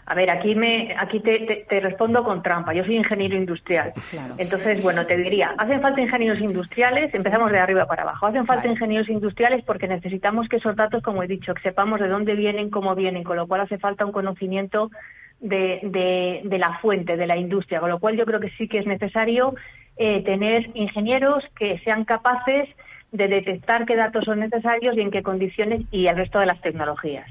A 0.07 0.13
ver, 0.13 0.29
aquí 0.29 0.53
me, 0.53 0.95
aquí 0.97 1.19
te, 1.19 1.65
respondo 1.79 2.23
con 2.23 2.43
trampa. 2.43 2.73
Yo 2.73 2.83
soy 2.83 2.97
ingeniero 2.97 3.35
industrial. 3.35 3.91
Entonces, 4.37 4.83
bueno, 4.83 5.05
te 5.07 5.17
diría, 5.17 5.55
hacen 5.57 5.81
falta 5.81 5.99
ingenieros 5.99 6.39
industriales, 6.39 7.11
empezamos 7.13 7.51
de 7.51 7.57
arriba 7.57 7.87
para 7.87 8.03
abajo. 8.03 8.27
Hacen 8.27 8.45
falta 8.45 8.67
ingenieros 8.67 9.09
industriales 9.09 9.63
porque 9.65 9.87
necesitamos 9.87 10.47
que 10.47 10.57
esos 10.57 10.75
datos, 10.75 11.01
como 11.01 11.23
he 11.23 11.27
dicho, 11.27 11.55
que 11.55 11.61
sepamos 11.63 11.99
de 11.99 12.07
dónde 12.07 12.35
vienen, 12.35 12.69
cómo 12.69 12.93
vienen, 12.93 13.23
con 13.23 13.37
lo 13.37 13.47
cual 13.47 13.61
hace 13.61 13.79
falta 13.79 14.05
un 14.05 14.11
conocimiento 14.11 14.91
de, 15.39 15.79
de, 15.81 16.41
de 16.43 16.57
la 16.59 16.77
fuente, 16.79 17.17
de 17.17 17.25
la 17.25 17.37
industria. 17.37 17.79
Con 17.79 17.89
lo 17.89 17.99
cual 17.99 18.15
yo 18.15 18.25
creo 18.25 18.39
que 18.39 18.51
sí 18.51 18.67
que 18.67 18.79
es 18.79 18.85
necesario 18.85 19.55
eh, 19.97 20.23
tener 20.23 20.69
ingenieros 20.73 21.43
que 21.57 21.79
sean 21.79 22.05
capaces 22.05 22.69
de 23.11 23.27
detectar 23.27 23.85
qué 23.85 23.95
datos 23.95 24.25
son 24.25 24.39
necesarios 24.39 24.97
y 24.97 25.01
en 25.01 25.11
qué 25.11 25.23
condiciones 25.23 25.83
y 25.91 26.07
el 26.07 26.17
resto 26.17 26.39
de 26.39 26.47
las 26.47 26.61
tecnologías. 26.61 27.29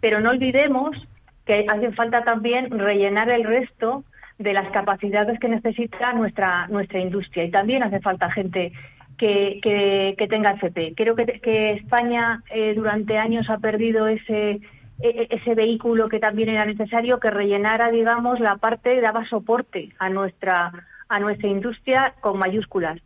Pero 0.00 0.20
no 0.20 0.30
olvidemos 0.30 1.08
que 1.46 1.64
hace 1.68 1.92
falta 1.92 2.22
también 2.22 2.70
rellenar 2.78 3.30
el 3.30 3.44
resto 3.44 4.04
de 4.38 4.52
las 4.52 4.68
capacidades 4.70 5.38
que 5.38 5.48
necesita 5.48 6.12
nuestra, 6.12 6.66
nuestra 6.68 7.00
industria 7.00 7.44
y 7.44 7.50
también 7.50 7.82
hace 7.82 8.00
falta 8.00 8.30
gente 8.30 8.72
que, 9.16 9.60
que, 9.62 10.28
tenga 10.28 10.52
FP. 10.52 10.92
Creo 10.94 11.14
que, 11.16 11.24
que 11.40 11.72
España 11.72 12.42
eh, 12.50 12.74
durante 12.74 13.16
años 13.16 13.48
ha 13.48 13.58
perdido 13.58 14.08
ese, 14.08 14.50
e, 14.50 14.60
e, 15.00 15.28
ese 15.30 15.54
vehículo 15.54 16.08
que 16.08 16.18
también 16.18 16.50
era 16.50 16.66
necesario 16.66 17.18
que 17.18 17.30
rellenara, 17.30 17.90
digamos, 17.90 18.40
la 18.40 18.56
parte, 18.56 19.00
daba 19.00 19.24
soporte 19.24 19.90
a 19.98 20.10
nuestra, 20.10 20.72
a 21.08 21.20
nuestra 21.20 21.48
industria 21.48 22.14
con 22.20 22.38
mayúsculas. 22.38 23.00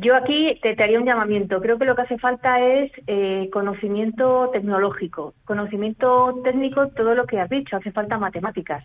Yo 0.00 0.14
aquí 0.14 0.60
te, 0.62 0.80
haría 0.80 1.00
un 1.00 1.06
llamamiento. 1.06 1.60
Creo 1.60 1.76
que 1.76 1.84
lo 1.84 1.96
que 1.96 2.02
hace 2.02 2.18
falta 2.18 2.60
es 2.60 2.92
eh, 3.08 3.50
conocimiento 3.52 4.48
tecnológico, 4.52 5.34
conocimiento 5.44 6.40
técnico, 6.44 6.86
todo 6.90 7.16
lo 7.16 7.26
que 7.26 7.40
has 7.40 7.50
dicho. 7.50 7.76
Hace 7.76 7.90
falta 7.90 8.16
matemáticas, 8.16 8.84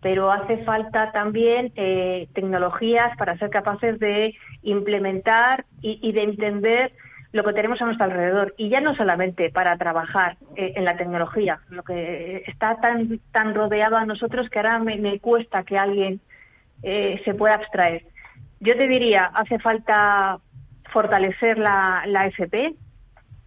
pero 0.00 0.32
hace 0.32 0.64
falta 0.64 1.12
también 1.12 1.70
eh, 1.76 2.28
tecnologías 2.32 3.14
para 3.18 3.36
ser 3.36 3.50
capaces 3.50 3.98
de 3.98 4.34
implementar 4.62 5.66
y, 5.82 6.12
de 6.12 6.22
entender 6.22 6.92
lo 7.32 7.44
que 7.44 7.52
tenemos 7.52 7.82
a 7.82 7.84
nuestro 7.84 8.06
alrededor. 8.06 8.54
Y 8.56 8.70
ya 8.70 8.80
no 8.80 8.94
solamente 8.94 9.50
para 9.50 9.76
trabajar 9.76 10.38
eh, 10.56 10.72
en 10.76 10.86
la 10.86 10.96
tecnología, 10.96 11.60
lo 11.68 11.82
que 11.82 12.42
está 12.46 12.76
tan, 12.80 13.20
tan 13.32 13.54
rodeado 13.54 13.98
a 13.98 14.06
nosotros 14.06 14.48
que 14.48 14.60
ahora 14.60 14.78
me, 14.78 15.20
cuesta 15.20 15.64
que 15.64 15.76
alguien 15.76 16.20
se 17.24 17.34
pueda 17.34 17.54
abstraer. 17.54 18.04
Yo 18.60 18.76
te 18.76 18.86
diría, 18.86 19.26
hace 19.34 19.58
falta 19.58 20.38
fortalecer 20.92 21.58
la, 21.58 22.04
la 22.06 22.26
FP, 22.26 22.74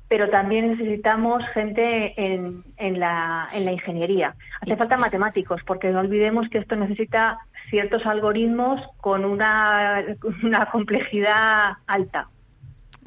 pero 0.07 0.29
también 0.29 0.71
necesitamos 0.71 1.45
gente 1.49 2.13
en, 2.17 2.63
en, 2.77 2.99
la, 2.99 3.49
en 3.51 3.65
la 3.65 3.71
ingeniería. 3.71 4.35
Hace 4.61 4.77
falta 4.77 4.97
matemáticos, 4.97 5.61
porque 5.65 5.89
no 5.89 5.99
olvidemos 5.99 6.47
que 6.49 6.59
esto 6.59 6.75
necesita 6.75 7.39
ciertos 7.69 8.05
algoritmos 8.05 8.81
con 8.97 9.25
una, 9.25 10.03
una 10.43 10.65
complejidad 10.67 11.73
alta. 11.87 12.29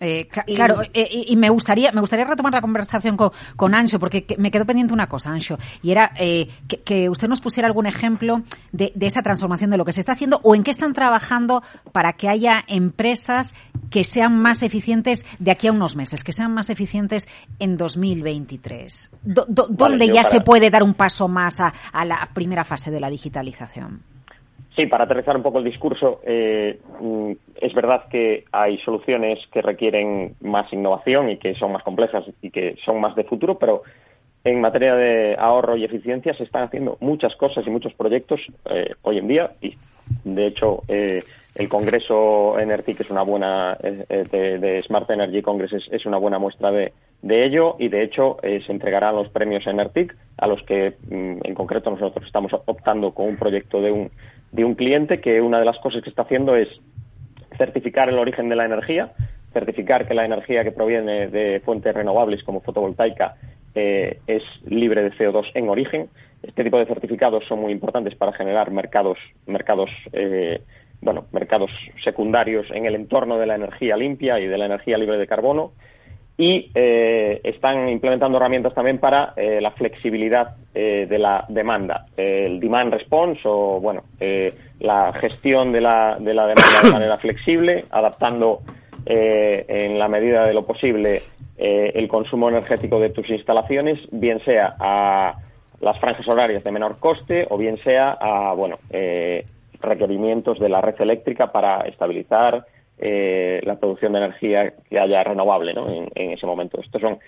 Eh, 0.00 0.28
claro, 0.54 0.80
eh, 0.94 1.26
y, 1.28 1.36
me 1.36 1.50
gustaría 1.50 1.92
me 1.92 2.00
gustaría 2.00 2.24
retomar 2.24 2.54
la 2.54 2.62
conversación 2.62 3.16
con, 3.18 3.32
con 3.54 3.74
Ancho, 3.74 3.98
porque 3.98 4.24
me 4.38 4.50
quedó 4.50 4.64
pendiente 4.64 4.94
una 4.94 5.08
cosa, 5.08 5.30
Ancho, 5.30 5.58
y 5.82 5.90
era 5.90 6.12
eh, 6.18 6.48
que, 6.84 7.10
usted 7.10 7.28
nos 7.28 7.40
pusiera 7.42 7.68
algún 7.68 7.86
ejemplo 7.86 8.42
de, 8.72 8.92
de, 8.94 9.06
esa 9.06 9.20
transformación 9.22 9.70
de 9.70 9.76
lo 9.76 9.84
que 9.84 9.92
se 9.92 10.00
está 10.00 10.12
haciendo 10.12 10.40
o 10.42 10.54
en 10.54 10.64
qué 10.64 10.70
están 10.70 10.94
trabajando 10.94 11.62
para 11.92 12.14
que 12.14 12.28
haya 12.30 12.64
empresas 12.66 13.54
que 13.90 14.04
sean 14.04 14.36
más 14.36 14.62
eficientes 14.62 15.26
de 15.38 15.50
aquí 15.50 15.66
a 15.66 15.72
unos 15.72 15.96
meses, 15.96 16.24
que 16.24 16.32
sean 16.32 16.54
más 16.54 16.70
eficientes 16.70 17.28
en 17.58 17.76
2023. 17.76 19.10
¿Dónde 19.22 20.08
ya 20.08 20.24
se 20.24 20.40
puede 20.40 20.70
dar 20.70 20.82
un 20.82 20.94
paso 20.94 21.28
más 21.28 21.60
a, 21.60 21.74
a 21.92 22.04
la 22.06 22.30
primera 22.32 22.64
fase 22.64 22.90
de 22.90 23.00
la 23.00 23.10
digitalización? 23.10 24.02
Sí, 24.80 24.86
para 24.86 25.04
aterrizar 25.04 25.36
un 25.36 25.42
poco 25.42 25.58
el 25.58 25.64
discurso, 25.64 26.22
eh, 26.24 26.78
mm, 27.00 27.32
es 27.60 27.74
verdad 27.74 28.04
que 28.08 28.44
hay 28.50 28.78
soluciones 28.78 29.38
que 29.52 29.60
requieren 29.60 30.36
más 30.40 30.72
innovación 30.72 31.28
y 31.28 31.36
que 31.36 31.54
son 31.54 31.72
más 31.72 31.82
complejas 31.82 32.24
y 32.40 32.50
que 32.50 32.76
son 32.82 32.98
más 32.98 33.14
de 33.14 33.24
futuro, 33.24 33.58
pero 33.58 33.82
en 34.42 34.58
materia 34.58 34.94
de 34.94 35.36
ahorro 35.38 35.76
y 35.76 35.84
eficiencia 35.84 36.32
se 36.32 36.44
están 36.44 36.62
haciendo 36.62 36.96
muchas 37.00 37.36
cosas 37.36 37.66
y 37.66 37.68
muchos 37.68 37.92
proyectos 37.92 38.40
eh, 38.70 38.94
hoy 39.02 39.18
en 39.18 39.28
día 39.28 39.50
y 39.60 39.76
de 40.24 40.46
hecho 40.46 40.82
eh, 40.88 41.24
el 41.60 41.68
Congreso 41.68 42.58
Energy, 42.58 42.94
que 42.94 43.02
es 43.02 43.10
una 43.10 43.22
buena 43.22 43.76
de, 43.80 44.82
Smart 44.86 45.10
Energy 45.10 45.42
Congress 45.42 45.88
es, 45.90 46.06
una 46.06 46.16
buena 46.16 46.38
muestra 46.38 46.70
de, 46.70 46.92
ello 47.22 47.76
y 47.78 47.88
de 47.88 48.02
hecho 48.02 48.38
se 48.42 48.72
entregarán 48.72 49.14
los 49.14 49.28
premios 49.28 49.66
ENERTIC 49.66 50.16
a 50.38 50.46
los 50.46 50.62
que 50.62 50.96
mm, 51.08 51.40
en 51.44 51.54
concreto 51.54 51.90
nosotros 51.90 52.24
estamos 52.24 52.52
optando 52.64 53.12
con 53.12 53.26
un 53.26 53.36
proyecto 53.36 53.82
de 53.82 53.92
un 53.92 54.10
de 54.52 54.64
un 54.64 54.74
cliente 54.74 55.20
que 55.20 55.40
una 55.40 55.58
de 55.58 55.64
las 55.64 55.78
cosas 55.78 56.02
que 56.02 56.10
está 56.10 56.22
haciendo 56.22 56.56
es 56.56 56.68
certificar 57.56 58.08
el 58.08 58.18
origen 58.18 58.48
de 58.48 58.56
la 58.56 58.64
energía, 58.64 59.12
certificar 59.52 60.06
que 60.06 60.14
la 60.14 60.24
energía 60.24 60.64
que 60.64 60.72
proviene 60.72 61.28
de 61.28 61.60
fuentes 61.60 61.94
renovables 61.94 62.42
como 62.42 62.60
fotovoltaica 62.60 63.36
eh, 63.74 64.18
es 64.26 64.42
libre 64.66 65.02
de 65.02 65.12
CO2 65.12 65.50
en 65.54 65.68
origen. 65.68 66.08
Este 66.42 66.64
tipo 66.64 66.78
de 66.78 66.86
certificados 66.86 67.44
son 67.46 67.60
muy 67.60 67.72
importantes 67.72 68.14
para 68.14 68.32
generar 68.32 68.70
mercados, 68.70 69.18
mercados, 69.46 69.90
eh, 70.12 70.62
bueno, 71.02 71.26
mercados 71.32 71.70
secundarios 72.02 72.66
en 72.70 72.86
el 72.86 72.94
entorno 72.94 73.38
de 73.38 73.46
la 73.46 73.54
energía 73.54 73.96
limpia 73.96 74.38
y 74.38 74.46
de 74.46 74.58
la 74.58 74.66
energía 74.66 74.98
libre 74.98 75.18
de 75.18 75.26
carbono 75.26 75.72
y 76.40 76.70
eh, 76.74 77.38
están 77.44 77.86
implementando 77.90 78.38
herramientas 78.38 78.72
también 78.72 78.96
para 78.96 79.34
eh, 79.36 79.60
la 79.60 79.72
flexibilidad 79.72 80.56
eh, 80.74 81.06
de 81.06 81.18
la 81.18 81.44
demanda, 81.50 82.06
el 82.16 82.58
demand 82.60 82.90
response 82.94 83.42
o 83.44 83.78
bueno, 83.78 84.04
la 84.78 85.12
gestión 85.20 85.70
de 85.70 85.82
la, 85.82 86.16
de 86.18 86.32
la 86.32 86.46
demanda 86.46 86.80
de 86.82 86.90
manera 86.90 87.18
flexible, 87.18 87.84
adaptando 87.90 88.60
en 89.04 89.98
la 89.98 90.08
medida 90.08 90.46
de 90.46 90.54
lo 90.54 90.64
posible 90.64 91.22
el 91.58 92.08
consumo 92.08 92.48
energético 92.48 93.00
de 93.00 93.10
tus 93.10 93.28
instalaciones, 93.28 93.98
bien 94.10 94.40
sea 94.40 94.76
a 94.78 95.34
las 95.80 95.98
franjas 95.98 96.26
horarias 96.28 96.64
de 96.64 96.70
menor 96.70 96.98
coste 96.98 97.46
o 97.50 97.58
bien 97.58 97.76
sea 97.78 98.16
a 98.18 98.54
bueno 98.54 98.78
requerimientos 99.80 100.58
de 100.58 100.68
la 100.68 100.80
red 100.80 101.00
eléctrica 101.00 101.52
para 101.52 101.80
estabilizar 101.80 102.66
eh, 103.02 103.60
la 103.64 103.78
producción 103.78 104.12
de 104.12 104.18
energía 104.18 104.74
que 104.90 105.00
haya 105.00 105.24
renovable 105.24 105.72
¿no? 105.72 105.88
en, 105.88 106.30
ese 106.32 106.46
momento. 106.46 106.78
Estos 106.82 107.00
son, 107.00 107.18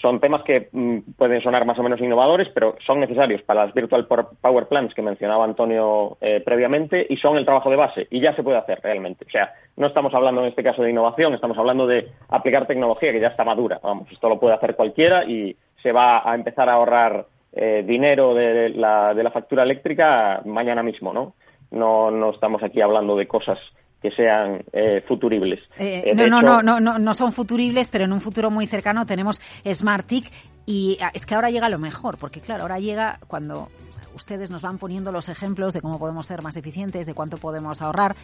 son 0.00 0.20
temas 0.20 0.42
que 0.42 0.68
mm, 0.72 0.98
pueden 1.18 1.42
sonar 1.42 1.66
más 1.66 1.78
o 1.78 1.82
menos 1.82 2.00
innovadores, 2.00 2.48
pero 2.48 2.76
son 2.86 3.00
necesarios 3.00 3.42
para 3.42 3.66
las 3.66 3.74
Virtual 3.74 4.06
Power 4.06 4.66
Plants 4.68 4.94
que 4.94 5.02
mencionaba 5.02 5.44
Antonio 5.44 6.16
eh, 6.22 6.40
previamente 6.42 7.06
y 7.10 7.18
son 7.18 7.36
el 7.36 7.44
trabajo 7.44 7.68
de 7.68 7.76
base 7.76 8.06
y 8.10 8.20
ya 8.20 8.34
se 8.34 8.42
puede 8.42 8.56
hacer 8.56 8.80
realmente. 8.82 9.26
O 9.26 9.30
sea, 9.30 9.52
no 9.76 9.88
estamos 9.88 10.14
hablando 10.14 10.40
en 10.40 10.48
este 10.48 10.62
caso 10.62 10.82
de 10.82 10.90
innovación, 10.90 11.34
estamos 11.34 11.58
hablando 11.58 11.86
de 11.86 12.08
aplicar 12.30 12.66
tecnología 12.66 13.12
que 13.12 13.20
ya 13.20 13.28
está 13.28 13.44
madura. 13.44 13.80
Vamos, 13.82 14.10
esto 14.10 14.30
lo 14.30 14.40
puede 14.40 14.54
hacer 14.54 14.76
cualquiera 14.76 15.24
y 15.24 15.54
se 15.82 15.92
va 15.92 16.22
a 16.24 16.34
empezar 16.34 16.70
a 16.70 16.72
ahorrar 16.74 17.26
eh, 17.52 17.84
dinero 17.86 18.32
de 18.32 18.70
la, 18.70 19.12
de 19.12 19.22
la 19.22 19.30
factura 19.30 19.62
eléctrica 19.62 20.40
mañana 20.46 20.82
mismo, 20.82 21.12
¿no? 21.12 21.34
No, 21.70 22.10
no 22.10 22.30
estamos 22.30 22.62
aquí 22.62 22.80
hablando 22.80 23.16
de 23.16 23.26
cosas 23.26 23.58
que 24.00 24.10
sean 24.12 24.62
eh, 24.72 25.02
futuribles. 25.06 25.60
Eh, 25.78 26.04
eh, 26.06 26.14
no, 26.14 26.26
no, 26.28 26.40
no, 26.40 26.62
no, 26.62 26.80
no, 26.80 26.98
no 26.98 27.14
son 27.14 27.32
futuribles, 27.32 27.88
pero 27.88 28.04
en 28.04 28.12
un 28.12 28.20
futuro 28.20 28.50
muy 28.50 28.66
cercano 28.66 29.06
tenemos 29.06 29.40
SmartTIC 29.66 30.30
y 30.66 30.98
ah, 31.00 31.10
es 31.12 31.26
que 31.26 31.34
ahora 31.34 31.50
llega 31.50 31.68
lo 31.68 31.78
mejor, 31.78 32.16
porque 32.18 32.40
claro, 32.40 32.62
ahora 32.62 32.78
llega 32.78 33.18
cuando 33.26 33.68
ustedes 34.14 34.50
nos 34.50 34.62
van 34.62 34.78
poniendo 34.78 35.10
los 35.10 35.28
ejemplos 35.28 35.74
de 35.74 35.80
cómo 35.80 35.98
podemos 35.98 36.26
ser 36.26 36.42
más 36.42 36.56
eficientes, 36.56 37.06
de 37.06 37.14
cuánto 37.14 37.38
podemos 37.38 37.82
ahorrar. 37.82 38.14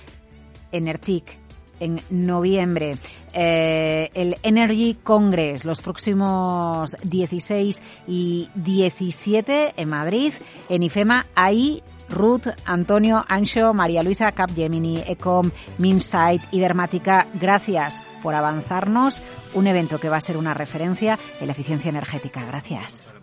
ERTIC 0.70 1.38
en 1.78 2.00
noviembre. 2.10 2.96
el 3.32 4.36
Energy 4.42 4.94
Congress 5.02 5.64
los 5.64 5.80
próximos 5.80 6.96
16 7.04 7.80
y 8.08 8.48
17 8.54 9.74
en 9.76 9.88
Madrid, 9.88 10.32
en 10.68 10.82
IFEMA. 10.82 11.26
Ahí 11.36 11.82
Ruth, 12.14 12.46
Antonio, 12.64 13.24
Ancho, 13.28 13.74
María 13.74 14.02
Luisa, 14.02 14.32
Capgemini, 14.32 15.02
Ecom, 15.06 15.50
Minsight 15.78 16.42
y 16.52 16.60
Dermática, 16.60 17.26
gracias 17.34 18.02
por 18.22 18.34
avanzarnos 18.34 19.22
un 19.52 19.66
evento 19.66 19.98
que 19.98 20.08
va 20.08 20.16
a 20.16 20.20
ser 20.20 20.36
una 20.36 20.54
referencia 20.54 21.18
en 21.40 21.46
la 21.46 21.52
eficiencia 21.52 21.90
energética. 21.90 22.44
Gracias. 22.44 23.14